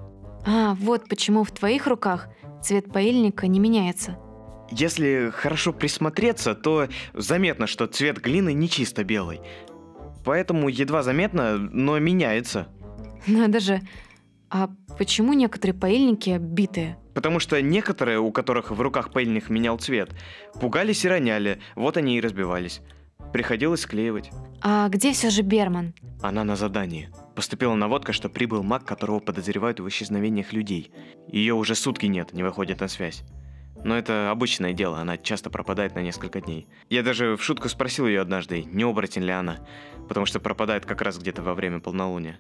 А, 0.46 0.74
вот 0.76 1.10
почему 1.10 1.44
в 1.44 1.52
твоих 1.52 1.88
руках 1.88 2.30
цвет 2.62 2.92
поильника 2.92 3.48
не 3.48 3.60
меняется. 3.60 4.18
Если 4.72 5.32
хорошо 5.34 5.74
присмотреться, 5.74 6.54
то 6.56 6.88
заметно, 7.14 7.68
что 7.68 7.88
цвет 7.88 8.22
глины 8.22 8.54
не 8.54 8.70
чисто 8.70 9.04
белый. 9.04 9.42
Поэтому 10.24 10.70
едва 10.70 11.02
заметно, 11.02 11.58
но 11.58 11.98
меняется. 11.98 12.68
Надо 13.26 13.60
же. 13.60 13.82
А 14.50 14.70
почему 14.98 15.34
некоторые 15.34 15.77
поильники 15.77 16.38
битые? 16.39 16.98
Потому 17.13 17.39
что 17.39 17.62
некоторые, 17.62 18.20
у 18.20 18.32
которых 18.32 18.72
в 18.72 18.82
руках 18.82 19.12
пыльник 19.12 19.50
менял 19.50 19.77
цвет, 19.77 20.12
пугались 20.60 21.06
и 21.06 21.10
роняли, 21.10 21.60
вот 21.75 21.98
они 21.98 22.18
и 22.18 22.22
разбивались. 22.22 22.82
Приходилось 23.32 23.82
склеивать. 23.82 24.32
А 24.62 24.89
где 24.89 25.13
все 25.13 25.29
же 25.29 25.44
Берман? 25.44 25.94
Она 26.22 26.44
на 26.44 26.56
задании. 26.56 27.10
Поступила 27.36 27.75
наводка, 27.75 28.12
что 28.12 28.27
прибыл 28.27 28.63
маг, 28.63 28.86
которого 28.86 29.20
подозревают 29.20 29.79
в 29.79 29.88
исчезновениях 29.88 30.51
людей. 30.51 30.91
Ее 31.27 31.53
уже 31.53 31.75
сутки 31.75 32.08
нет, 32.08 32.34
не 32.34 32.41
выходит 32.41 32.79
на 32.79 32.88
связь. 32.88 33.24
Но 33.84 33.98
это 33.98 34.29
обычное 34.32 34.74
дело, 34.74 35.00
она 35.00 35.18
часто 35.18 35.50
пропадает 35.50 35.96
на 35.96 36.00
несколько 36.00 36.41
дней. 36.41 36.68
Я 36.89 37.03
даже 37.03 37.38
в 37.38 37.44
шутку 37.44 37.70
спросил 37.70 38.08
ее 38.08 38.22
однажды, 38.22 38.63
не 38.63 38.84
оборотень 38.84 39.24
ли 39.24 39.32
она, 39.32 39.60
потому 40.08 40.25
что 40.25 40.39
пропадает 40.39 40.86
как 40.86 41.01
раз 41.01 41.18
где-то 41.18 41.41
во 41.44 41.53
время 41.53 41.79
полнолуния. 41.79 42.39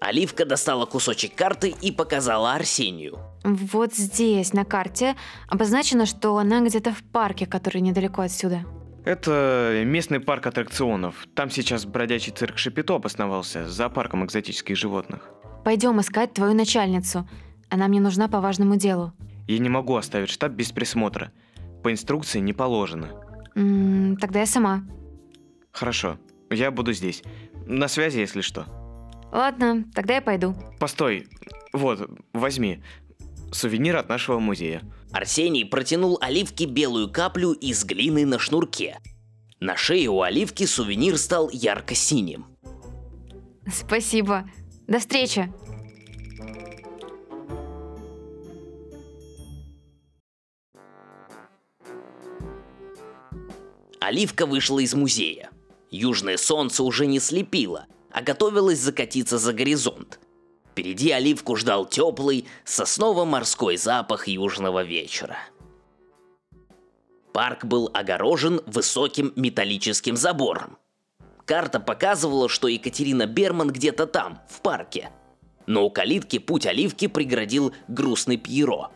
Оливка 0.00 0.44
достала 0.44 0.86
кусочек 0.86 1.34
карты 1.34 1.74
и 1.80 1.90
показала 1.90 2.54
Арсению. 2.54 3.18
Вот 3.44 3.94
здесь, 3.94 4.52
на 4.52 4.64
карте, 4.64 5.16
обозначено, 5.48 6.06
что 6.06 6.36
она 6.36 6.60
где-то 6.60 6.92
в 6.92 7.02
парке, 7.02 7.46
который 7.46 7.80
недалеко 7.80 8.22
отсюда. 8.22 8.64
Это 9.04 9.82
местный 9.84 10.20
парк 10.20 10.46
аттракционов. 10.46 11.26
Там 11.34 11.50
сейчас 11.50 11.84
бродячий 11.86 12.32
цирк 12.32 12.58
Шапито 12.58 12.94
обосновался, 12.94 13.66
за 13.66 13.88
парком 13.88 14.24
экзотических 14.24 14.76
животных. 14.76 15.30
Пойдем 15.64 16.00
искать 16.00 16.32
твою 16.32 16.54
начальницу. 16.54 17.28
Она 17.70 17.88
мне 17.88 18.00
нужна 18.00 18.28
по 18.28 18.40
важному 18.40 18.76
делу. 18.76 19.12
Я 19.46 19.58
не 19.58 19.68
могу 19.68 19.96
оставить 19.96 20.30
штаб 20.30 20.52
без 20.52 20.72
присмотра. 20.72 21.32
По 21.82 21.90
инструкции 21.90 22.38
не 22.40 22.52
положено. 22.52 23.08
М 23.54 24.12
-м, 24.14 24.16
тогда 24.18 24.40
я 24.40 24.46
сама. 24.46 24.82
Хорошо, 25.72 26.18
я 26.50 26.70
буду 26.70 26.92
здесь. 26.92 27.22
На 27.66 27.88
связи, 27.88 28.18
если 28.20 28.42
что. 28.42 28.66
Ладно, 29.32 29.84
тогда 29.94 30.16
я 30.16 30.22
пойду. 30.22 30.54
Постой, 30.78 31.28
вот, 31.72 32.08
возьми. 32.32 32.82
Сувенир 33.52 33.96
от 33.96 34.08
нашего 34.08 34.38
музея. 34.38 34.82
Арсений 35.12 35.64
протянул 35.64 36.18
Оливке 36.20 36.66
белую 36.66 37.10
каплю 37.10 37.52
из 37.52 37.84
глины 37.84 38.26
на 38.26 38.38
шнурке. 38.38 38.98
На 39.60 39.76
шее 39.76 40.08
у 40.08 40.22
Оливки 40.22 40.64
сувенир 40.64 41.18
стал 41.18 41.50
ярко-синим. 41.50 42.46
Спасибо. 43.66 44.48
До 44.86 44.98
встречи. 44.98 45.52
Оливка 54.00 54.46
вышла 54.46 54.78
из 54.78 54.94
музея. 54.94 55.50
Южное 55.90 56.36
солнце 56.36 56.82
уже 56.82 57.06
не 57.06 57.18
слепило, 57.18 57.86
а 58.18 58.20
готовилось 58.20 58.80
закатиться 58.80 59.38
за 59.38 59.52
горизонт. 59.52 60.18
Впереди 60.72 61.12
Оливку 61.12 61.54
ждал 61.54 61.86
теплый, 61.86 62.48
сосново-морской 62.64 63.76
запах 63.76 64.26
южного 64.26 64.82
вечера. 64.82 65.36
Парк 67.32 67.64
был 67.64 67.88
огорожен 67.94 68.60
высоким 68.66 69.32
металлическим 69.36 70.16
забором. 70.16 70.78
Карта 71.44 71.78
показывала, 71.78 72.48
что 72.48 72.66
Екатерина 72.66 73.26
Берман 73.26 73.70
где-то 73.70 74.08
там, 74.08 74.40
в 74.48 74.62
парке. 74.62 75.10
Но 75.68 75.84
у 75.86 75.90
калитки 75.90 76.40
путь 76.40 76.66
Оливки 76.66 77.06
преградил 77.06 77.72
грустный 77.86 78.36
Пьеро. 78.36 78.90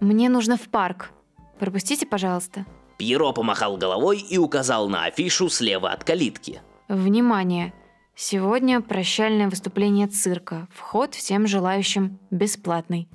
Мне 0.00 0.30
нужно 0.30 0.56
в 0.56 0.70
парк. 0.70 1.10
Пропустите, 1.58 2.06
пожалуйста. 2.06 2.64
Пьеро 2.96 3.32
помахал 3.32 3.76
головой 3.76 4.20
и 4.20 4.38
указал 4.38 4.88
на 4.88 5.04
афишу 5.04 5.50
слева 5.50 5.90
от 5.90 6.02
калитки. 6.02 6.62
Внимание! 6.88 7.74
Сегодня 8.16 8.80
прощальное 8.80 9.48
выступление 9.48 10.06
цирка. 10.06 10.68
Вход 10.72 11.14
всем 11.14 11.48
желающим 11.48 12.20
бесплатный. 12.30 13.08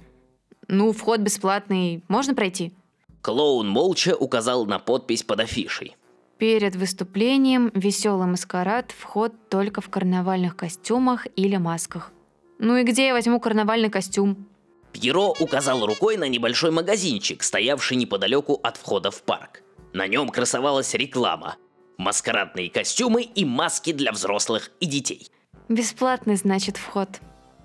Ну, 0.68 0.92
вход 0.92 1.22
бесплатный. 1.22 2.04
Можно 2.10 2.36
пройти? 2.36 2.74
Клоун 3.22 3.70
молча 3.70 4.16
указал 4.16 4.66
на 4.66 4.78
подпись 4.78 5.24
под 5.24 5.40
афишей. 5.40 5.96
Перед 6.38 6.76
выступлением 6.76 7.72
веселый 7.74 8.28
маскарад, 8.28 8.92
вход 8.92 9.34
только 9.50 9.82
в 9.82 9.90
карнавальных 9.90 10.56
костюмах 10.56 11.28
или 11.36 11.56
масках. 11.56 12.12
Ну 12.60 12.76
и 12.76 12.84
где 12.84 13.08
я 13.08 13.14
возьму 13.14 13.40
карнавальный 13.40 13.90
костюм? 13.90 14.48
Пьеро 14.92 15.34
указал 15.40 15.86
рукой 15.86 16.18
на 16.18 16.28
небольшой 16.28 16.72
магазинчик, 16.72 17.44
стоявший 17.44 17.96
неподалеку 17.96 18.60
от 18.64 18.76
входа 18.76 19.12
в 19.12 19.22
парк. 19.24 19.64
На 19.94 20.08
нем 20.08 20.30
красовалась 20.30 20.94
реклама– 20.94 21.56
маскарадные 22.00 22.72
костюмы 22.72 23.22
и 23.22 23.46
маски 23.46 23.92
для 23.92 24.12
взрослых 24.12 24.72
и 24.80 24.88
детей. 24.88 25.30
Бесплатный, 25.68 26.36
значит, 26.36 26.78
вход. 26.78 27.10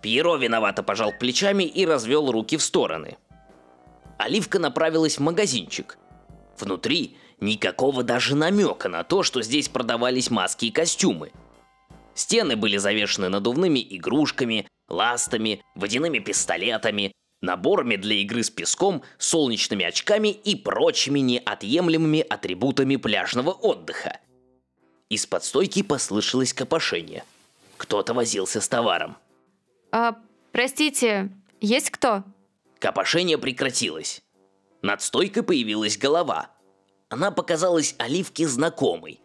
Пьеро 0.03 0.37
виновато 0.37 0.83
пожал 0.83 1.13
плечами 1.19 1.65
и 1.65 1.87
развел 1.87 2.31
руки 2.31 2.59
в 2.59 2.63
стороны. 2.63 3.17
Оливка 4.19 4.59
направилась 4.59 5.17
в 5.17 5.23
магазинчик. 5.23 5.97
Внутри 6.59 7.17
никакого 7.41 8.03
даже 8.03 8.35
намека 8.35 8.89
на 8.89 9.05
то, 9.05 9.23
что 9.23 9.41
здесь 9.41 9.69
продавались 9.69 10.31
маски 10.31 10.67
и 10.67 10.71
костюмы. 10.71 11.33
Стены 12.15 12.57
были 12.57 12.77
завешены 12.77 13.29
надувными 13.29 13.85
игрушками, 13.97 14.67
ластами, 14.89 15.63
водяными 15.75 16.19
пистолетами, 16.19 17.13
наборами 17.45 17.97
для 17.97 18.17
игры 18.17 18.43
с 18.43 18.51
песком, 18.51 19.03
солнечными 19.19 19.85
очками 19.85 20.29
и 20.29 20.57
прочими 20.57 21.21
неотъемлемыми 21.21 22.21
атрибутами 22.21 22.97
пляжного 22.97 23.51
отдыха. 23.51 24.19
Из-под 25.09 25.45
стойки 25.45 25.83
послышалось 25.83 26.53
копошение. 26.53 27.25
Кто-то 27.77 28.15
возился 28.15 28.61
с 28.61 28.69
товаром. 28.69 29.17
А, 29.93 30.17
простите, 30.53 31.31
есть 31.61 31.91
кто? 31.91 32.25
Копошение 32.79 33.39
прекратилось. 33.39 34.23
Над 34.83 35.03
стойкой 35.03 35.43
появилась 35.43 35.97
голова. 35.97 36.51
Она 37.09 37.31
показалась 37.31 37.95
Оливке 37.99 38.49
знакомой. 38.49 39.21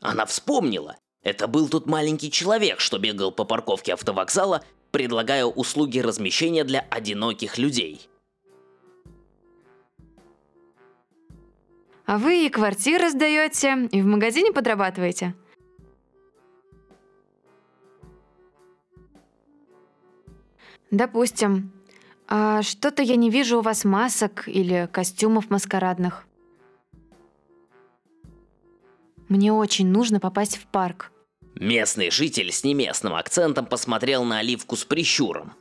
Она 0.00 0.24
вспомнила. 0.26 0.96
Это 1.22 1.46
был 1.46 1.68
тот 1.68 1.86
маленький 1.86 2.30
человек, 2.30 2.80
что 2.80 2.98
бегал 2.98 3.32
по 3.32 3.44
парковке 3.44 3.92
автовокзала, 3.92 4.64
предлагая 4.90 5.44
услуги 5.44 5.98
размещения 5.98 6.64
для 6.64 6.80
одиноких 6.80 7.58
людей. 7.58 8.08
А 12.06 12.16
вы 12.16 12.46
и 12.46 12.48
квартиры 12.48 13.10
сдаете, 13.10 13.86
и 13.92 14.00
в 14.00 14.06
магазине 14.06 14.50
подрабатываете. 14.50 15.34
Допустим. 20.90 21.70
А 22.26 22.62
что-то 22.62 23.02
я 23.02 23.16
не 23.16 23.30
вижу 23.30 23.58
у 23.58 23.62
вас 23.62 23.84
масок 23.84 24.48
или 24.48 24.88
костюмов 24.92 25.50
маскарадных. 25.50 26.26
Мне 29.28 29.52
очень 29.52 29.88
нужно 29.88 30.20
попасть 30.20 30.56
в 30.56 30.66
парк. 30.66 31.12
Местный 31.60 32.12
житель 32.12 32.52
с 32.52 32.62
неместным 32.62 33.16
акцентом 33.16 33.66
посмотрел 33.66 34.22
на 34.22 34.38
Оливку 34.38 34.76
с 34.76 34.84
прищуром. 34.84 35.54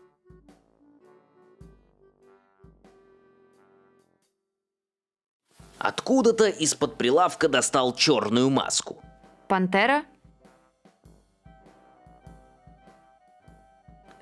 Откуда-то 5.79 6.49
из-под 6.49 6.99
прилавка 6.99 7.49
достал 7.49 7.95
черную 7.95 8.51
маску. 8.51 9.01
Пантера? 9.47 10.05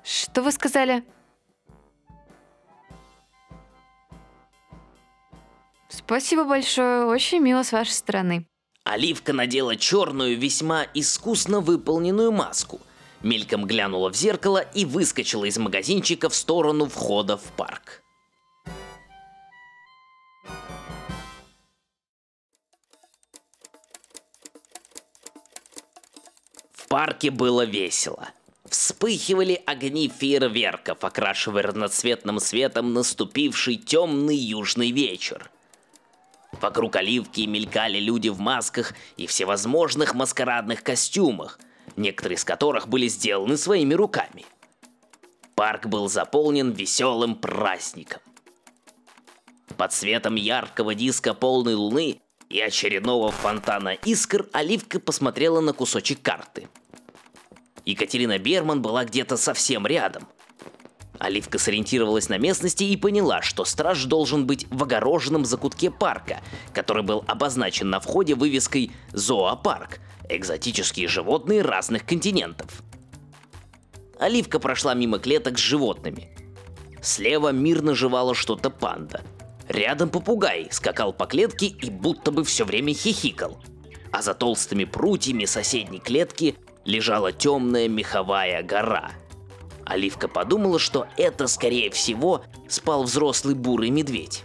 Что 0.02 0.42
вы 0.42 0.52
сказали? 0.52 1.04
Спасибо 5.90 6.44
большое, 6.44 7.04
очень 7.04 7.40
мило 7.40 7.62
с 7.62 7.72
вашей 7.72 7.92
стороны. 7.92 8.48
Оливка 8.86 9.32
надела 9.32 9.74
черную, 9.74 10.38
весьма 10.38 10.86
искусно 10.94 11.58
выполненную 11.58 12.30
маску. 12.30 12.80
Мельком 13.20 13.66
глянула 13.66 14.10
в 14.10 14.14
зеркало 14.14 14.58
и 14.58 14.84
выскочила 14.84 15.44
из 15.44 15.58
магазинчика 15.58 16.28
в 16.28 16.36
сторону 16.36 16.86
входа 16.86 17.36
в 17.36 17.42
парк. 17.56 18.04
В 26.72 26.86
парке 26.86 27.32
было 27.32 27.64
весело. 27.64 28.28
Вспыхивали 28.70 29.60
огни 29.66 30.08
фейерверков, 30.08 31.02
окрашивая 31.02 31.64
разноцветным 31.64 32.38
светом 32.38 32.92
наступивший 32.92 33.78
темный 33.78 34.36
южный 34.36 34.92
вечер. 34.92 35.50
Вокруг 36.60 36.96
оливки 36.96 37.42
мелькали 37.42 37.98
люди 37.98 38.28
в 38.28 38.40
масках 38.40 38.94
и 39.16 39.26
всевозможных 39.26 40.14
маскарадных 40.14 40.82
костюмах, 40.82 41.58
некоторые 41.96 42.36
из 42.36 42.44
которых 42.44 42.88
были 42.88 43.08
сделаны 43.08 43.56
своими 43.56 43.94
руками. 43.94 44.44
Парк 45.54 45.86
был 45.86 46.08
заполнен 46.08 46.70
веселым 46.70 47.34
праздником. 47.34 48.20
Под 49.76 49.92
светом 49.92 50.36
яркого 50.36 50.94
диска 50.94 51.34
полной 51.34 51.74
луны 51.74 52.20
и 52.48 52.60
очередного 52.60 53.30
фонтана 53.30 53.94
искр 54.04 54.48
Оливка 54.52 55.00
посмотрела 55.00 55.60
на 55.60 55.72
кусочек 55.72 56.22
карты. 56.22 56.68
Екатерина 57.84 58.38
Берман 58.38 58.82
была 58.82 59.04
где-то 59.04 59.36
совсем 59.36 59.86
рядом. 59.86 60.28
Оливка 61.18 61.58
сориентировалась 61.58 62.28
на 62.28 62.38
местности 62.38 62.84
и 62.84 62.96
поняла, 62.96 63.42
что 63.42 63.64
страж 63.64 64.04
должен 64.04 64.46
быть 64.46 64.66
в 64.70 64.82
огороженном 64.82 65.44
закутке 65.44 65.90
парка, 65.90 66.40
который 66.72 67.02
был 67.02 67.24
обозначен 67.26 67.90
на 67.90 68.00
входе 68.00 68.34
вывеской 68.34 68.92
«Зоопарк»– 69.12 70.00
экзотические 70.28 71.08
животные 71.08 71.62
разных 71.62 72.04
континентов. 72.04 72.82
Оливка 74.18 74.58
прошла 74.58 74.94
мимо 74.94 75.18
клеток 75.18 75.58
с 75.58 75.62
животными. 75.62 76.30
Слева 77.02 77.52
мирно 77.52 77.94
жевала 77.94 78.34
что-то 78.34 78.70
панда. 78.70 79.22
Рядом 79.68 80.08
попугай 80.08 80.68
скакал 80.70 81.12
по 81.12 81.26
клетке 81.26 81.66
и 81.66 81.90
будто 81.90 82.30
бы 82.30 82.44
все 82.44 82.64
время 82.64 82.94
хихикал. 82.94 83.58
А 84.12 84.22
за 84.22 84.32
толстыми 84.34 84.84
прутьями 84.84 85.44
соседней 85.44 85.98
клетки 85.98 86.56
лежала 86.84 87.32
темная 87.32 87.88
меховая 87.88 88.62
гора– 88.62 89.10
Оливка 89.86 90.26
подумала, 90.28 90.78
что 90.78 91.06
это, 91.16 91.46
скорее 91.46 91.90
всего, 91.90 92.42
спал 92.68 93.04
взрослый 93.04 93.54
бурый 93.54 93.90
медведь. 93.90 94.42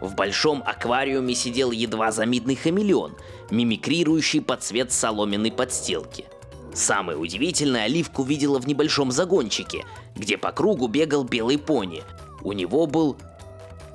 В 0.00 0.14
большом 0.14 0.62
аквариуме 0.64 1.34
сидел 1.34 1.72
едва 1.72 2.12
заметный 2.12 2.54
хамелеон, 2.54 3.16
мимикрирующий 3.50 4.40
под 4.40 4.62
цвет 4.62 4.92
соломенной 4.92 5.50
подстилки. 5.50 6.26
Самое 6.72 7.18
удивительное 7.18 7.84
Оливка 7.84 8.20
увидела 8.20 8.60
в 8.60 8.66
небольшом 8.66 9.10
загончике, 9.10 9.84
где 10.14 10.36
по 10.36 10.52
кругу 10.52 10.88
бегал 10.88 11.24
белый 11.24 11.58
пони. 11.58 12.02
У 12.42 12.52
него 12.52 12.86
был 12.86 13.16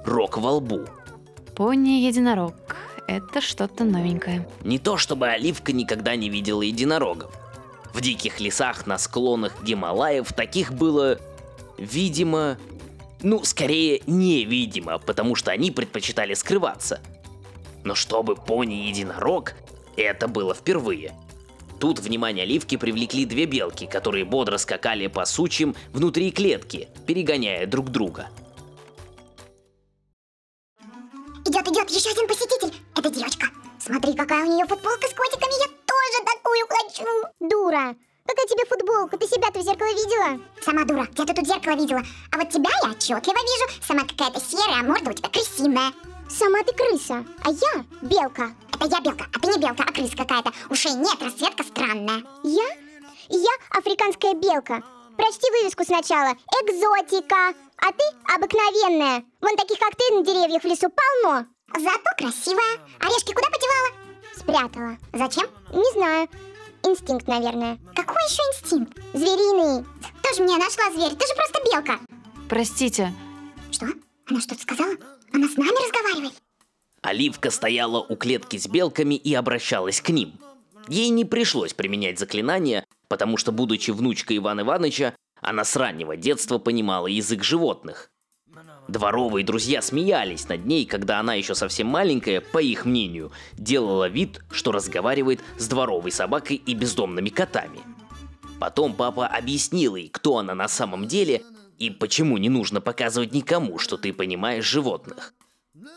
рог 0.06 0.38
во 0.38 0.54
лбу. 0.54 0.82
Пони-единорог. 1.56 2.56
Это 3.08 3.41
что-то 3.41 3.84
новенькое. 3.84 4.48
Не 4.63 4.80
то 4.80 4.98
чтобы 4.98 5.28
Оливка 5.28 5.74
никогда 5.74 6.15
не 6.15 6.30
видела 6.30 6.62
единорогов. 6.62 7.32
В 7.93 8.02
диких 8.02 8.39
лесах 8.39 8.86
на 8.86 8.97
склонах 8.97 9.63
Гималаев 9.63 10.32
таких 10.34 10.73
было, 10.73 11.19
видимо, 11.78 12.58
ну, 13.21 13.43
скорее, 13.43 14.02
невидимо, 14.06 14.99
потому 14.99 15.36
что 15.36 15.52
они 15.52 15.71
предпочитали 15.71 16.34
скрываться. 16.34 17.02
Но 17.84 17.95
чтобы 17.95 18.36
пони-единорог, 18.36 19.54
это 19.97 20.28
было 20.28 20.54
впервые. 20.54 21.13
Тут 21.80 21.99
внимание 21.99 22.43
Оливки 22.43 22.75
привлекли 22.75 23.25
две 23.25 23.45
белки, 23.45 23.86
которые 23.88 24.25
бодро 24.25 24.58
скакали 24.58 25.08
по 25.08 25.25
сучьям 25.25 25.75
внутри 25.93 26.32
клетки, 26.32 26.89
перегоняя 27.08 27.65
друг 27.65 27.89
друга. 27.89 28.28
Идет, 31.45 31.67
идет, 31.67 31.89
еще 31.89 32.10
один 32.12 32.28
посетитель. 32.28 32.73
Это 32.95 33.10
девочка. 33.10 33.47
Смотри, 33.80 34.13
какая 34.13 34.43
у 34.45 34.54
нее 34.54 34.65
футболка 34.65 35.08
с 35.08 35.13
котиками. 35.13 35.63
Я 35.63 35.79
тоже 36.00 36.26
такую 36.26 36.68
хочу. 36.70 37.06
Дура. 37.40 37.96
Какая 38.26 38.46
тебе 38.46 38.66
футболка? 38.66 39.18
Ты 39.18 39.28
себя-то 39.28 39.60
в 39.60 39.64
зеркало 39.64 39.88
видела? 39.88 40.40
Сама 40.64 40.86
дура, 40.86 41.08
где 41.12 41.26
ты 41.26 41.34
тут 41.34 41.48
зеркало 41.48 41.76
видела? 41.76 42.02
А 42.32 42.38
вот 42.38 42.50
тебя 42.50 42.70
я 42.84 42.92
отчетливо 42.92 43.40
вижу. 43.40 43.82
Сама 43.86 44.02
какая-то 44.02 44.40
серая, 44.40 44.82
а 44.82 44.84
морда 44.84 45.10
у 45.10 45.14
тебя 45.14 45.30
крысиная. 45.30 45.94
Сама 46.30 46.60
ты 46.64 46.74
крыса, 46.76 47.26
а 47.44 47.50
я 47.50 47.86
белка. 48.04 48.52
Это 48.76 48.86
я 48.86 49.02
белка, 49.02 49.26
а 49.34 49.40
ты 49.40 49.48
не 49.48 49.58
белка, 49.58 49.84
а 49.84 49.92
крыса 49.92 50.16
какая-то. 50.16 50.54
Ушей 50.70 50.94
нет, 50.94 51.18
расцветка 51.22 51.64
странная. 51.64 52.24
Я? 52.44 52.68
Я 53.30 53.52
африканская 53.72 54.36
белка. 54.36 54.84
Прочти 55.18 55.50
вывеску 55.52 55.84
сначала. 55.84 56.36
Экзотика. 56.62 57.56
А 57.82 57.92
ты 57.92 58.04
обыкновенная. 58.36 59.24
Вон 59.42 59.58
таких, 59.58 59.80
как 59.80 59.96
ты, 59.96 60.14
на 60.14 60.24
деревьях 60.24 60.62
в 60.62 60.68
лесу 60.68 60.88
полно. 60.90 61.46
Зато 61.74 62.10
красивая. 62.18 62.80
Орешки 63.00 63.34
куда 63.34 63.50
подевала? 63.50 63.99
Спрятала. 64.50 64.98
Зачем? 65.14 65.48
Не 65.72 65.94
знаю. 65.94 66.28
Инстинкт, 66.84 67.28
наверное. 67.28 67.78
Какой 67.96 68.22
еще 68.24 68.42
инстинкт? 68.42 68.98
Звериный. 69.14 69.86
Тоже 70.24 70.44
мне 70.44 70.58
нашла 70.58 70.92
зверь, 70.92 71.16
ты 71.16 71.28
же 71.28 71.36
просто 71.36 71.62
белка. 71.66 72.00
Простите, 72.48 73.14
Что? 73.72 73.88
Она 74.28 74.40
что-то 74.42 74.62
сказала? 74.62 74.96
Она 75.34 75.48
с 75.48 75.56
нами 75.56 75.86
разговаривает? 75.86 76.34
Оливка 77.02 77.52
стояла 77.52 78.00
у 78.00 78.16
клетки 78.16 78.58
с 78.58 78.68
белками 78.68 79.16
и 79.16 79.34
обращалась 79.34 80.02
к 80.02 80.10
ним. 80.10 80.40
Ей 80.88 81.10
не 81.10 81.26
пришлось 81.26 81.74
применять 81.74 82.18
заклинания, 82.20 82.86
потому 83.08 83.38
что, 83.38 83.52
будучи 83.52 83.92
внучкой 83.92 84.38
Ивана 84.38 84.62
Ивановича, 84.62 85.16
она 85.42 85.64
с 85.64 85.76
раннего 85.76 86.18
детства 86.18 86.58
понимала 86.58 87.08
язык 87.08 87.44
животных. 87.44 88.10
Дворовые 88.89 89.45
друзья 89.45 89.84
смеялись 89.84 90.49
над 90.49 90.65
ней, 90.65 90.84
когда 90.88 91.19
она 91.19 91.36
еще 91.36 91.54
совсем 91.54 91.86
маленькая, 91.86 92.41
по 92.41 92.58
их 92.58 92.86
мнению, 92.86 93.32
делала 93.54 94.10
вид, 94.10 94.41
что 94.49 94.71
разговаривает 94.71 95.41
с 95.60 95.67
дворовой 95.67 96.12
собакой 96.12 96.56
и 96.56 96.73
бездомными 96.73 97.30
котами. 97.30 97.82
Потом 98.60 98.95
папа 98.95 99.28
объяснил 99.28 99.95
ей, 99.95 100.10
кто 100.10 100.39
она 100.39 100.56
на 100.56 100.67
самом 100.67 101.08
деле 101.08 101.43
и 101.78 101.91
почему 101.91 102.38
не 102.38 102.49
нужно 102.49 102.82
показывать 102.82 103.32
никому, 103.32 103.78
что 103.78 103.95
ты 103.95 104.12
понимаешь 104.12 104.65
животных. 104.65 105.36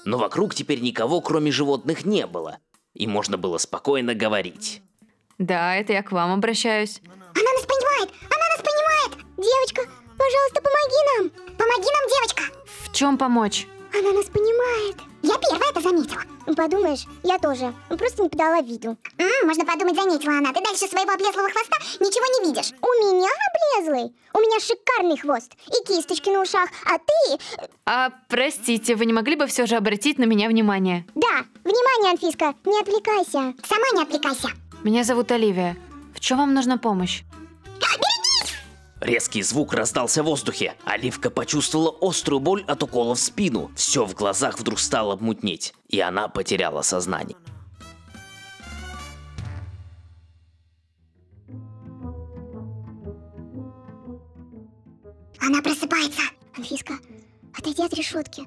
Но 0.04 0.18
вокруг 0.18 0.54
теперь 0.54 0.82
никого, 0.82 1.22
кроме 1.22 1.50
животных, 1.50 2.04
не 2.04 2.26
было, 2.26 2.58
и 2.92 3.06
можно 3.06 3.38
было 3.38 3.56
спокойно 3.56 4.14
говорить. 4.14 4.82
да, 5.38 5.76
это 5.76 5.94
я 5.94 6.02
к 6.02 6.12
вам 6.12 6.30
обращаюсь. 6.30 7.00
Она 7.08 7.52
нас 7.54 7.64
понимает! 7.64 8.10
Она 8.24 8.48
нас 8.54 8.60
понимает! 8.60 9.26
Девочка, 9.38 9.90
пожалуйста, 10.18 10.60
помоги 10.60 11.00
нам. 11.16 11.31
Чем 13.02 13.18
помочь? 13.18 13.66
Она 13.98 14.12
нас 14.12 14.26
понимает. 14.26 14.96
Я 15.22 15.34
первая 15.36 15.70
это 15.70 15.80
заметила. 15.80 16.22
Подумаешь, 16.54 17.04
я 17.24 17.36
тоже. 17.40 17.74
Просто 17.88 18.22
не 18.22 18.28
подала 18.28 18.60
виду. 18.60 18.96
М, 19.18 19.46
можно 19.48 19.64
подумать, 19.64 19.96
заметила 19.96 20.38
она. 20.38 20.52
Ты 20.52 20.62
дальше 20.62 20.86
своего 20.86 21.10
облезлого 21.10 21.48
хвоста 21.48 21.78
ничего 21.98 22.24
не 22.38 22.48
видишь. 22.48 22.70
У 22.80 22.86
меня 22.86 23.28
облезлый. 23.48 24.14
У 24.32 24.38
меня 24.38 24.60
шикарный 24.60 25.18
хвост. 25.18 25.50
И 25.66 25.84
кисточки 25.84 26.30
на 26.30 26.42
ушах. 26.42 26.68
А 26.86 26.98
ты... 26.98 27.66
А, 27.86 28.10
простите, 28.28 28.94
вы 28.94 29.04
не 29.06 29.12
могли 29.12 29.34
бы 29.34 29.48
все 29.48 29.66
же 29.66 29.74
обратить 29.74 30.18
на 30.18 30.24
меня 30.24 30.48
внимание? 30.48 31.04
Да, 31.16 31.42
внимание, 31.64 32.12
Анфиска, 32.12 32.54
не 32.64 32.78
отвлекайся. 32.78 33.52
Сама 33.66 33.86
не 33.94 34.02
отвлекайся. 34.02 34.50
Меня 34.84 35.02
зовут 35.02 35.32
Оливия. 35.32 35.76
В 36.14 36.20
чем 36.20 36.38
вам 36.38 36.54
нужна 36.54 36.76
помощь? 36.76 37.24
Резкий 39.02 39.42
звук 39.42 39.74
раздался 39.74 40.22
в 40.22 40.26
воздухе. 40.26 40.76
Оливка 40.84 41.28
почувствовала 41.28 41.92
острую 42.00 42.38
боль 42.38 42.64
от 42.68 42.84
укола 42.84 43.16
в 43.16 43.18
спину. 43.18 43.72
Все 43.74 44.04
в 44.04 44.14
глазах 44.14 44.60
вдруг 44.60 44.78
стало 44.78 45.16
мутнеть, 45.16 45.74
и 45.88 45.98
она 45.98 46.28
потеряла 46.28 46.82
сознание. 46.82 47.36
Она 55.40 55.60
просыпается. 55.60 56.22
Анфиска, 56.56 56.94
отойди 57.58 57.82
от 57.82 57.92
решетки. 57.94 58.44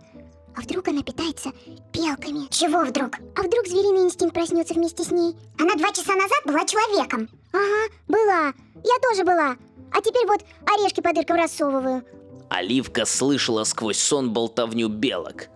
А 0.56 0.62
вдруг 0.62 0.88
она 0.88 1.04
питается 1.04 1.52
белками? 1.91 2.48
Чего 2.50 2.86
вдруг? 2.86 3.18
А 3.36 3.41
вдруг 3.41 3.68
звериный 3.68 4.06
инстинкт 4.06 4.34
проснется 4.34 4.74
вместе 4.74 5.04
с 5.04 5.12
ней? 5.12 5.36
Она 5.60 5.76
два 5.76 5.91
часа 5.91 6.13
назад 6.13 6.39
была 6.46 6.65
человеком. 6.65 7.28
Ага, 7.52 7.94
была. 8.08 8.54
Я 8.86 9.00
тоже 9.02 9.26
была. 9.26 9.58
А 9.91 10.02
теперь 10.02 10.28
вот 10.28 10.41
орешки 10.65 11.02
по 11.02 11.13
дыркам 11.13 11.38
рассовываю. 11.38 12.04
Оливка 12.50 13.06
слышала 13.06 13.63
сквозь 13.63 14.00
сон 14.00 14.34
болтовню 14.34 14.88
белок. 14.88 15.48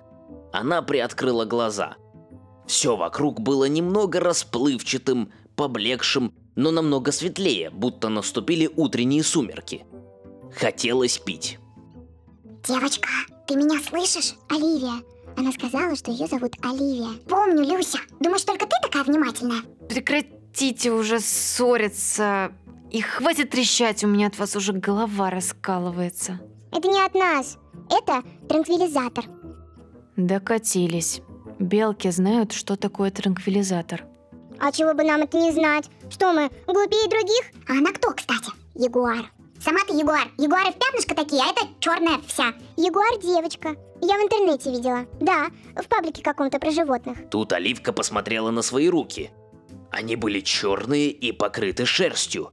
Она 0.52 0.82
приоткрыла 0.82 1.46
глаза. 1.46 1.96
Все 2.65 2.96
вокруг 2.96 3.42
было 3.42 3.65
немного 3.65 4.20
расплывчатым, 4.20 5.32
поблекшим, 5.56 6.34
но 6.56 6.72
намного 6.72 7.12
светлее, 7.12 7.70
будто 7.70 8.10
наступили 8.10 8.70
утренние 8.76 9.24
сумерки. 9.24 9.86
Хотелось 10.56 11.18
пить. 11.18 11.60
Девочка, 12.63 13.10
ты 13.48 13.56
меня 13.56 13.80
слышишь? 13.80 14.36
Оливия. 14.50 15.04
Она 15.38 15.52
сказала, 15.52 15.96
что 15.96 16.12
ее 16.12 16.28
зовут 16.28 16.54
Оливия. 16.62 17.18
Помню, 17.28 17.63
Люся. 17.63 18.00
Думаешь, 18.20 18.44
только 18.44 18.65
ты 18.65 18.76
такая 18.82 19.04
внимательная? 19.04 19.62
Прекратите 19.88 20.92
уже 20.92 21.20
ссориться. 21.20 22.52
И 22.91 23.02
хватит 23.02 23.52
трещать, 23.52 24.04
у 24.04 24.08
меня 24.08 24.28
от 24.28 24.39
вас 24.39 24.56
уже 24.56 24.73
голова 24.73 25.30
раскалывается. 25.30 26.39
Это 26.71 26.88
не 26.88 27.04
от 27.04 27.13
нас. 27.13 27.58
Это 27.89 28.23
транквилизатор. 28.47 29.25
Докатились. 30.15 31.21
Белки 31.60 32.10
знают, 32.10 32.52
что 32.52 32.75
такое 32.75 33.12
транквилизатор. 33.12 34.06
А 34.60 34.71
чего 34.71 34.93
бы 34.93 35.04
нам 35.04 35.21
это 35.21 35.38
не 35.38 35.52
знать? 35.52 35.89
Что 36.10 36.34
мы, 36.34 36.49
глупее 36.67 37.08
других? 37.10 37.52
А 37.67 37.73
она 37.73 37.91
кто, 37.91 38.12
кстати? 38.12 38.52
Ягуар. 38.75 39.32
Сама 39.62 39.80
ты 39.88 39.93
ягуар. 39.93 40.28
Ягуары 40.38 40.71
в 40.71 40.75
пятнышко 40.75 41.15
такие, 41.15 41.41
а 41.41 41.52
это 41.52 41.62
черная 41.80 42.19
вся. 42.28 42.54
Ягуар 42.75 43.19
девочка. 43.21 43.75
Я 44.02 44.15
в 44.15 44.23
интернете 44.23 44.71
видела. 44.71 45.06
Да, 45.19 45.47
в 45.75 45.88
паблике 45.88 46.23
каком-то 46.23 46.60
про 46.60 46.71
животных. 46.71 47.17
Тут 47.30 47.54
Оливка 47.54 47.93
посмотрела 47.93 48.52
на 48.52 48.62
свои 48.62 48.89
руки. 48.89 49.32
Они 49.91 50.15
были 50.15 50.39
черные 50.39 51.10
и 51.10 51.32
покрыты 51.32 51.86
шерстью. 51.86 52.52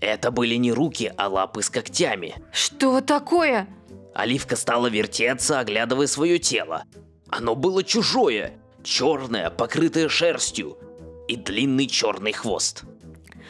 Это 0.00 0.30
были 0.30 0.54
не 0.54 0.72
руки, 0.72 1.12
а 1.16 1.28
лапы 1.28 1.62
с 1.62 1.70
когтями. 1.70 2.36
Что 2.52 3.00
такое? 3.00 3.68
Оливка 4.14 4.56
стала 4.56 4.86
вертеться, 4.88 5.60
оглядывая 5.60 6.06
свое 6.06 6.38
тело. 6.38 6.84
Оно 7.28 7.54
было 7.54 7.84
чужое, 7.84 8.52
черное, 8.82 9.50
покрытое 9.50 10.08
шерстью 10.08 10.78
и 11.28 11.36
длинный 11.36 11.86
черный 11.86 12.32
хвост. 12.32 12.84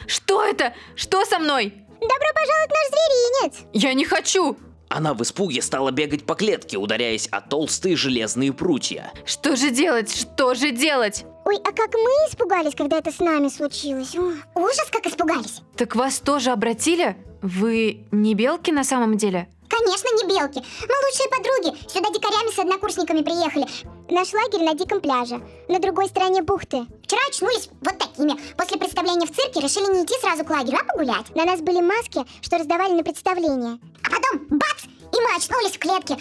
Что 0.06 0.42
это? 0.44 0.74
Что 0.96 1.24
со 1.24 1.38
мной? 1.38 1.72
Добро 2.00 2.28
пожаловать 2.34 2.70
в 2.70 2.74
наш 2.74 2.88
зверинец! 2.88 3.66
Я 3.72 3.94
не 3.94 4.04
хочу! 4.04 4.56
Она 4.88 5.12
в 5.12 5.22
испуге 5.22 5.60
стала 5.60 5.90
бегать 5.90 6.24
по 6.24 6.34
клетке, 6.34 6.78
ударяясь 6.78 7.28
о 7.28 7.40
толстые 7.40 7.94
железные 7.94 8.52
прутья. 8.52 9.12
Что 9.26 9.54
же 9.54 9.70
делать? 9.70 10.14
Что 10.14 10.54
же 10.54 10.70
делать? 10.70 11.26
Ой, 11.48 11.56
а 11.64 11.72
как 11.72 11.94
мы 11.94 12.10
испугались, 12.28 12.74
когда 12.74 12.98
это 12.98 13.10
с 13.10 13.20
нами 13.20 13.48
случилось. 13.48 14.14
О, 14.16 14.60
Ужас, 14.60 14.86
как 14.92 15.06
испугались. 15.06 15.62
Так 15.78 15.96
вас 15.96 16.18
тоже 16.18 16.50
обратили? 16.50 17.16
Вы 17.40 18.04
не 18.12 18.34
белки 18.34 18.70
на 18.70 18.84
самом 18.84 19.16
деле? 19.16 19.48
Конечно, 19.66 20.08
не 20.18 20.28
белки. 20.28 20.60
Мы 20.60 20.94
лучшие 21.06 21.28
подруги. 21.30 21.90
Сюда 21.90 22.10
дикарями 22.10 22.54
с 22.54 22.58
однокурсниками 22.58 23.22
приехали. 23.22 23.64
Наш 24.10 24.34
лагерь 24.34 24.62
на 24.62 24.74
диком 24.74 25.00
пляже, 25.00 25.40
на 25.68 25.78
другой 25.78 26.08
стороне 26.08 26.42
бухты. 26.42 26.84
Вчера 27.02 27.20
очнулись 27.30 27.70
вот 27.80 27.96
такими. 27.96 28.34
После 28.54 28.76
представления 28.76 29.26
в 29.26 29.32
цирке 29.32 29.60
решили 29.60 29.90
не 29.96 30.04
идти 30.04 30.20
сразу 30.20 30.44
к 30.44 30.50
лагерю, 30.50 30.76
а 30.82 30.84
погулять. 30.84 31.34
На 31.34 31.46
нас 31.46 31.62
были 31.62 31.80
маски, 31.80 32.26
что 32.42 32.58
раздавали 32.58 32.92
на 32.92 33.02
представление. 33.02 33.78
А 34.02 34.10
потом 34.10 34.58
бац! 34.58 34.84
И 34.84 35.16
мы 35.18 35.34
очнулись 35.34 35.76
в 35.76 35.78
клетке. 35.78 36.18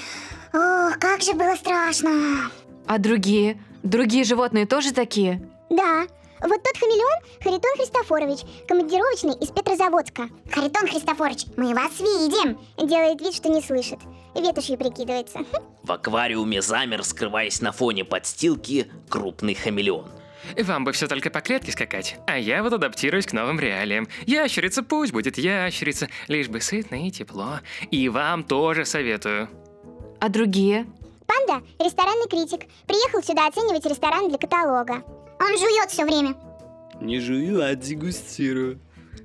Ох, 0.54 0.98
как 1.00 1.22
же 1.22 1.34
было 1.34 1.56
страшно. 1.56 2.50
А 2.88 2.98
другие? 2.98 3.62
Другие 3.88 4.26
животные 4.26 4.66
тоже 4.66 4.92
такие? 4.92 5.42
Да, 5.70 6.06
вот 6.42 6.62
тот 6.62 6.78
хамелеон 6.78 7.24
Харитон 7.42 7.72
Христофорович, 7.78 8.40
командировочный 8.68 9.34
из 9.36 9.50
Петрозаводска. 9.50 10.28
Харитон 10.52 10.88
Христофорович, 10.88 11.46
мы 11.56 11.74
вас 11.74 11.98
видим. 12.02 12.60
Делает 12.78 13.22
вид, 13.22 13.34
что 13.34 13.48
не 13.48 13.62
слышит. 13.62 14.00
Ветошью 14.36 14.78
прикидывается. 14.78 15.40
В 15.84 15.92
аквариуме 15.94 16.62
замер, 16.62 17.02
скрываясь 17.06 17.62
на 17.62 17.72
фоне 17.72 18.04
подстилки, 18.04 18.92
крупный 19.08 19.54
хамелеон. 19.54 20.12
Вам 20.64 20.84
бы 20.84 20.92
все 20.92 21.08
только 21.08 21.30
по 21.30 21.40
клетке 21.40 21.72
скакать, 21.72 22.18
а 22.28 22.38
я 22.38 22.64
вот 22.64 22.74
адаптируюсь 22.74 23.26
к 23.26 23.32
новым 23.32 23.58
реалиям. 23.58 24.10
Ящерица 24.26 24.84
пусть 24.84 25.14
будет 25.14 25.38
ящерица, 25.38 26.10
лишь 26.28 26.50
бы 26.50 26.60
сытно 26.60 27.08
и 27.08 27.12
тепло. 27.12 27.62
И 27.90 28.10
вам 28.10 28.44
тоже 28.44 28.84
советую. 28.84 29.50
А 30.20 30.30
другие? 30.30 30.88
Панда– 31.28 31.66
ресторанный 31.80 32.28
критик. 32.30 32.70
Приехал 32.88 33.22
сюда 33.22 33.48
оценивать 33.48 33.86
ресторан 33.86 34.30
для 34.30 34.38
каталога. 34.38 35.04
Он 35.40 35.58
жует 35.58 35.90
все 35.90 36.06
время. 36.06 36.36
Не 37.02 37.20
жую, 37.20 37.64
а 37.64 37.76
дегустирую. 37.76 38.80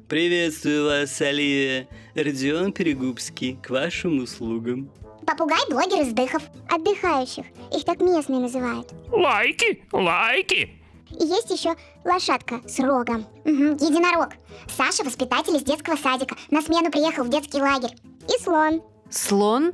Приветствую 0.09 0.85
вас, 0.85 1.21
Оливия. 1.21 1.89
Родион 2.15 2.73
Перегубский, 2.73 3.57
к 3.63 3.71
вашим 3.71 4.23
услугам. 4.23 4.91
Попугай-блогер 5.27 6.03
из 6.03 6.13
дыхов. 6.13 6.43
Отдыхающих. 6.69 7.47
Их 7.75 7.85
так 7.85 8.01
местные 8.01 8.41
называют. 8.41 8.93
Лайки, 9.11 9.83
лайки! 9.93 10.83
И 11.19 11.25
есть 11.25 11.51
еще 11.51 11.77
лошадка 12.05 12.61
с 12.67 12.79
рогом. 12.81 13.27
Угу, 13.45 13.85
единорог. 13.85 14.31
Саша 14.77 15.05
воспитатель 15.05 15.57
из 15.57 15.63
детского 15.63 15.97
садика. 15.97 16.37
На 16.51 16.63
смену 16.63 16.91
приехал 16.91 17.25
в 17.25 17.29
детский 17.29 17.61
лагерь. 17.61 17.95
И 18.29 18.43
слон. 18.43 18.83
Слон? 19.11 19.73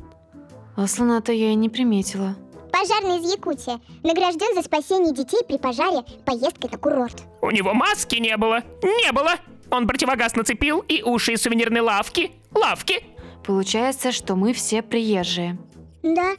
А 0.79 0.87
слона-то 0.87 1.33
я 1.33 1.51
и 1.51 1.57
не 1.57 1.69
приметила. 1.69 2.37
Пожарный 2.73 3.19
из 3.19 3.29
Якутии. 3.33 3.81
Награжден 4.05 4.55
за 4.55 4.63
спасение 4.63 5.13
детей 5.13 5.41
при 5.45 5.59
пожаре 5.59 6.05
поездкой 6.25 6.71
на 6.71 6.79
курорт. 6.79 7.17
У 7.43 7.51
него 7.51 7.75
маски 7.75 8.15
не 8.15 8.37
было. 8.37 8.63
Не 8.85 9.11
было. 9.11 9.33
Он 9.73 9.89
противогаз 9.89 10.37
нацепил 10.37 10.85
и 10.87 11.03
уши 11.03 11.33
из 11.33 11.43
сувенирной 11.43 11.81
лавки. 11.81 12.31
Лавки. 12.55 13.03
Получается, 13.45 14.13
что 14.13 14.37
мы 14.37 14.53
все 14.53 14.83
приезжие. 14.83 15.59
Да, 16.05 16.37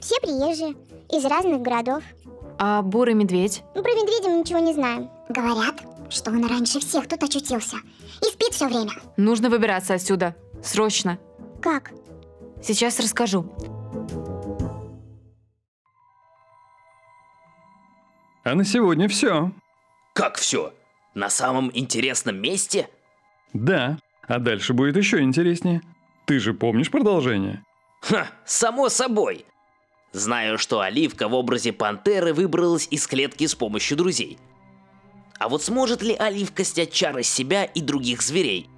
все 0.00 0.14
приезжие. 0.22 0.74
Из 1.10 1.26
разных 1.26 1.60
городов. 1.60 2.02
А 2.58 2.80
бурый 2.80 3.12
медведь? 3.12 3.62
Про 3.74 3.82
медведя 3.82 4.30
мы 4.30 4.38
ничего 4.38 4.60
не 4.60 4.72
знаем. 4.72 5.10
Говорят, 5.28 5.82
что 6.08 6.30
он 6.30 6.46
раньше 6.46 6.80
всех 6.80 7.06
тут 7.08 7.22
очутился. 7.22 7.76
И 8.22 8.24
спит 8.24 8.54
все 8.54 8.68
время. 8.68 8.92
Нужно 9.18 9.50
выбираться 9.50 9.92
отсюда. 9.92 10.34
Срочно. 10.64 11.18
Как? 11.60 11.90
Сейчас 12.62 12.98
расскажу. 13.00 13.44
А 18.44 18.54
на 18.54 18.64
сегодня 18.64 19.08
все. 19.08 19.52
Как 20.14 20.36
все? 20.36 20.74
На 21.14 21.30
самом 21.30 21.70
интересном 21.74 22.36
месте? 22.36 22.88
Да, 23.52 23.98
а 24.26 24.38
дальше 24.38 24.72
будет 24.72 24.96
еще 24.96 25.20
интереснее. 25.20 25.82
Ты 26.24 26.38
же 26.38 26.54
помнишь 26.54 26.90
продолжение? 26.90 27.64
Ха, 28.00 28.26
само 28.44 28.88
собой. 28.88 29.44
Знаю, 30.12 30.58
что 30.58 30.80
Оливка 30.80 31.28
в 31.28 31.34
образе 31.34 31.72
пантеры 31.72 32.34
выбралась 32.34 32.88
из 32.90 33.06
клетки 33.06 33.46
с 33.46 33.54
помощью 33.54 33.96
друзей. 33.96 34.38
А 35.38 35.48
вот 35.48 35.62
сможет 35.62 36.02
ли 36.02 36.14
Оливка 36.14 36.64
снять 36.64 36.92
чары 36.92 37.22
себя 37.22 37.64
и 37.64 37.80
других 37.80 38.22
зверей? 38.22 38.68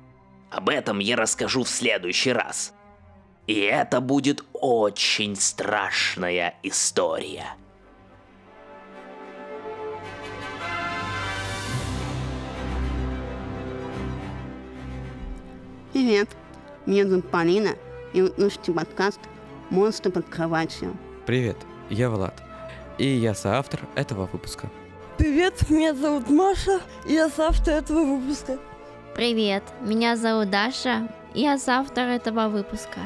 Об 0.50 0.68
этом 0.68 0.98
я 0.98 1.16
расскажу 1.16 1.64
в 1.64 1.68
следующий 1.68 2.32
раз. 2.32 2.72
И 3.46 3.58
это 3.60 4.00
будет 4.00 4.44
очень 4.52 5.36
страшная 5.36 6.54
история. 6.62 7.56
Привет, 15.94 16.28
меня 16.86 17.06
зовут 17.06 17.30
Полина, 17.30 17.76
и 18.12 18.20
вы 18.20 18.32
слушаете 18.34 18.72
подкаст 18.72 19.20
«Монстры 19.70 20.10
под 20.10 20.26
кроватью». 20.26 20.96
Привет, 21.24 21.56
я 21.88 22.10
Влад, 22.10 22.42
и 22.98 23.06
я 23.06 23.32
соавтор 23.32 23.78
этого 23.94 24.28
выпуска. 24.32 24.68
Привет, 25.18 25.70
меня 25.70 25.94
зовут 25.94 26.28
Маша, 26.28 26.80
и 27.06 27.12
я 27.12 27.28
соавтор 27.28 27.74
этого 27.74 28.16
выпуска. 28.16 28.58
Привет, 29.14 29.62
меня 29.82 30.16
зовут 30.16 30.50
Даша, 30.50 31.08
и 31.32 31.42
я 31.42 31.58
соавтор 31.58 32.08
этого 32.08 32.48
выпуска. 32.48 32.98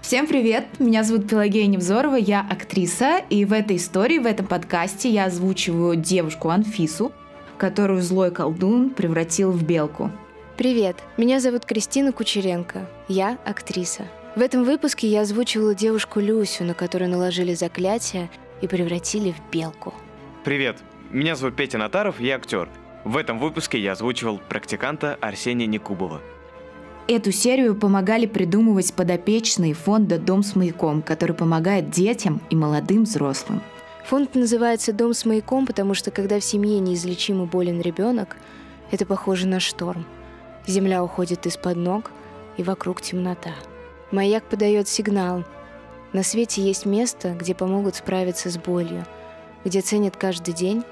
Всем 0.00 0.26
привет, 0.26 0.66
меня 0.80 1.04
зовут 1.04 1.28
Пелагея 1.28 1.68
Невзорова, 1.68 2.16
я 2.16 2.44
актриса, 2.50 3.18
и 3.30 3.44
в 3.44 3.52
этой 3.52 3.76
истории, 3.76 4.18
в 4.18 4.26
этом 4.26 4.46
подкасте 4.46 5.08
я 5.08 5.26
озвучиваю 5.26 5.94
девушку 5.94 6.48
Анфису, 6.48 7.12
которую 7.58 8.02
злой 8.02 8.32
колдун 8.32 8.90
превратил 8.90 9.52
в 9.52 9.62
белку. 9.62 10.10
Привет, 10.58 10.96
меня 11.16 11.38
зовут 11.38 11.64
Кристина 11.64 12.10
Кучеренко. 12.10 12.88
Я 13.06 13.38
актриса. 13.44 14.08
В 14.34 14.40
этом 14.40 14.64
выпуске 14.64 15.06
я 15.06 15.20
озвучивала 15.20 15.72
девушку 15.72 16.18
Люсю, 16.18 16.64
на 16.64 16.74
которую 16.74 17.08
наложили 17.08 17.54
заклятие 17.54 18.28
и 18.60 18.66
превратили 18.66 19.30
в 19.30 19.52
белку. 19.52 19.94
Привет, 20.42 20.78
меня 21.12 21.36
зовут 21.36 21.54
Петя 21.54 21.78
Натаров, 21.78 22.18
я 22.18 22.34
актер. 22.34 22.68
В 23.04 23.16
этом 23.16 23.38
выпуске 23.38 23.78
я 23.78 23.92
озвучивал 23.92 24.40
практиканта 24.48 25.16
Арсения 25.20 25.66
Никубова. 25.68 26.20
Эту 27.06 27.30
серию 27.30 27.76
помогали 27.76 28.26
придумывать 28.26 28.92
подопечные 28.94 29.74
фонда 29.74 30.18
«Дом 30.18 30.42
с 30.42 30.56
маяком», 30.56 31.02
который 31.02 31.36
помогает 31.36 31.90
детям 31.90 32.40
и 32.50 32.56
молодым 32.56 33.04
взрослым. 33.04 33.62
Фонд 34.06 34.34
называется 34.34 34.92
«Дом 34.92 35.14
с 35.14 35.24
маяком», 35.24 35.66
потому 35.66 35.94
что 35.94 36.10
когда 36.10 36.40
в 36.40 36.44
семье 36.44 36.80
неизлечимо 36.80 37.46
болен 37.46 37.80
ребенок, 37.80 38.36
это 38.90 39.06
похоже 39.06 39.46
на 39.46 39.60
шторм. 39.60 40.04
Земля 40.68 41.02
уходит 41.02 41.46
из-под 41.46 41.76
ног, 41.78 42.10
и 42.58 42.62
вокруг 42.62 43.00
темнота. 43.00 43.54
Маяк 44.10 44.44
подает 44.44 44.86
сигнал. 44.86 45.44
На 46.12 46.22
свете 46.22 46.62
есть 46.62 46.84
место, 46.84 47.34
где 47.34 47.54
помогут 47.54 47.96
справиться 47.96 48.50
с 48.50 48.58
болью, 48.58 49.06
где 49.64 49.80
ценят 49.80 50.16
каждый 50.16 50.52
день 50.52 50.84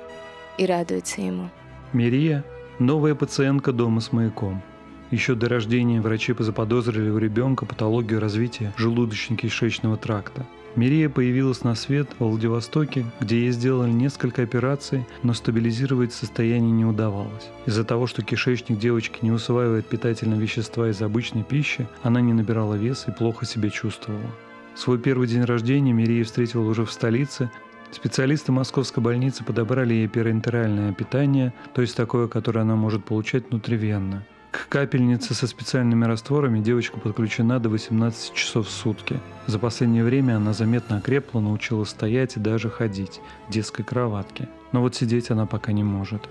и 0.56 0.64
радуются 0.64 1.20
ему. 1.20 1.50
Мирия– 1.92 2.42
новая 2.78 3.14
пациентка 3.14 3.72
дома 3.72 4.00
с 4.00 4.12
маяком. 4.12 4.62
Еще 5.10 5.34
до 5.34 5.48
рождения 5.48 6.00
врачи 6.00 6.34
заподозрили 6.38 7.10
у 7.10 7.18
ребенка 7.18 7.66
патологию 7.66 8.18
развития 8.18 8.72
желудочно-кишечного 8.78 9.98
тракта. 9.98 10.46
Мирия 10.76 11.08
появилась 11.08 11.64
на 11.64 11.74
свет 11.74 12.06
в 12.18 12.24
Владивостоке, 12.24 13.06
где 13.18 13.40
ей 13.40 13.50
сделали 13.50 13.90
несколько 13.90 14.42
операций, 14.42 15.06
но 15.22 15.32
стабилизировать 15.32 16.12
состояние 16.12 16.70
не 16.70 16.84
удавалось. 16.84 17.48
Из-за 17.64 17.82
того, 17.82 18.06
что 18.06 18.22
кишечник 18.22 18.78
девочки 18.78 19.20
не 19.22 19.32
усваивает 19.32 19.86
питательные 19.86 20.38
вещества 20.38 20.90
из 20.90 21.00
обычной 21.00 21.44
пищи, 21.44 21.88
она 22.02 22.20
не 22.20 22.34
набирала 22.34 22.74
вес 22.74 23.06
и 23.08 23.10
плохо 23.10 23.46
себя 23.46 23.70
чувствовала. 23.70 24.30
Свой 24.74 24.98
первый 24.98 25.26
день 25.26 25.44
рождения 25.44 25.94
Мирия 25.94 26.24
встретила 26.24 26.68
уже 26.68 26.84
в 26.84 26.92
столице, 26.92 27.50
Специалисты 27.92 28.52
московской 28.52 29.02
больницы 29.02 29.44
подобрали 29.44 29.94
ей 29.94 30.08
пероинтеральное 30.08 30.92
питание, 30.92 31.54
то 31.72 31.80
есть 31.80 31.96
такое, 31.96 32.28
которое 32.28 32.60
она 32.60 32.76
может 32.76 33.04
получать 33.04 33.48
внутривенно. 33.48 34.26
К 34.56 34.68
капельнице 34.70 35.34
со 35.34 35.46
специальными 35.46 36.06
растворами 36.06 36.60
девочка 36.60 36.98
подключена 36.98 37.60
до 37.60 37.68
18 37.68 38.32
часов 38.32 38.66
в 38.66 38.70
сутки. 38.70 39.20
За 39.46 39.58
последнее 39.58 40.02
время 40.02 40.36
она 40.36 40.54
заметно 40.54 40.96
окрепла, 40.96 41.40
научилась 41.40 41.90
стоять 41.90 42.36
и 42.36 42.40
даже 42.40 42.70
ходить 42.70 43.20
в 43.48 43.52
детской 43.52 43.82
кроватке. 43.82 44.48
Но 44.72 44.80
вот 44.80 44.94
сидеть 44.94 45.30
она 45.30 45.44
пока 45.44 45.72
не 45.72 45.84
может. 45.84 46.28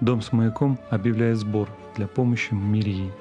Дом 0.00 0.20
с 0.20 0.32
маяком 0.32 0.78
объявляет 0.90 1.38
сбор 1.38 1.68
для 1.96 2.08
помощи 2.08 2.52
Мирии. 2.52 3.12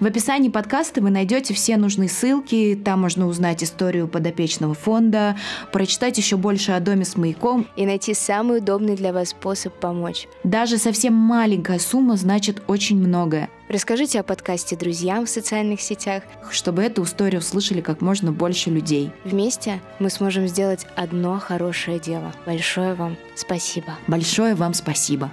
В 0.00 0.06
описании 0.06 0.48
подкаста 0.48 1.00
вы 1.00 1.10
найдете 1.10 1.54
все 1.54 1.76
нужные 1.76 2.08
ссылки, 2.08 2.80
там 2.84 3.00
можно 3.00 3.26
узнать 3.26 3.62
историю 3.62 4.08
подопечного 4.08 4.74
фонда, 4.74 5.36
прочитать 5.72 6.18
еще 6.18 6.36
больше 6.36 6.72
о 6.72 6.80
доме 6.80 7.04
с 7.04 7.16
маяком 7.16 7.66
и 7.76 7.86
найти 7.86 8.14
самый 8.14 8.58
удобный 8.58 8.96
для 8.96 9.12
вас 9.12 9.30
способ 9.30 9.74
помочь. 9.74 10.26
Даже 10.44 10.78
совсем 10.78 11.14
маленькая 11.14 11.78
сумма 11.78 12.16
значит 12.16 12.62
очень 12.66 12.98
многое. 12.98 13.48
Расскажите 13.68 14.20
о 14.20 14.22
подкасте 14.22 14.76
друзьям 14.76 15.24
в 15.24 15.30
социальных 15.30 15.80
сетях, 15.80 16.24
чтобы 16.50 16.82
эту 16.82 17.04
историю 17.04 17.40
услышали 17.40 17.80
как 17.80 18.02
можно 18.02 18.30
больше 18.30 18.70
людей. 18.70 19.10
Вместе 19.24 19.80
мы 19.98 20.10
сможем 20.10 20.46
сделать 20.46 20.86
одно 20.94 21.38
хорошее 21.38 21.98
дело. 21.98 22.32
Большое 22.44 22.94
вам 22.94 23.16
спасибо. 23.34 23.96
Большое 24.06 24.54
вам 24.54 24.74
спасибо. 24.74 25.30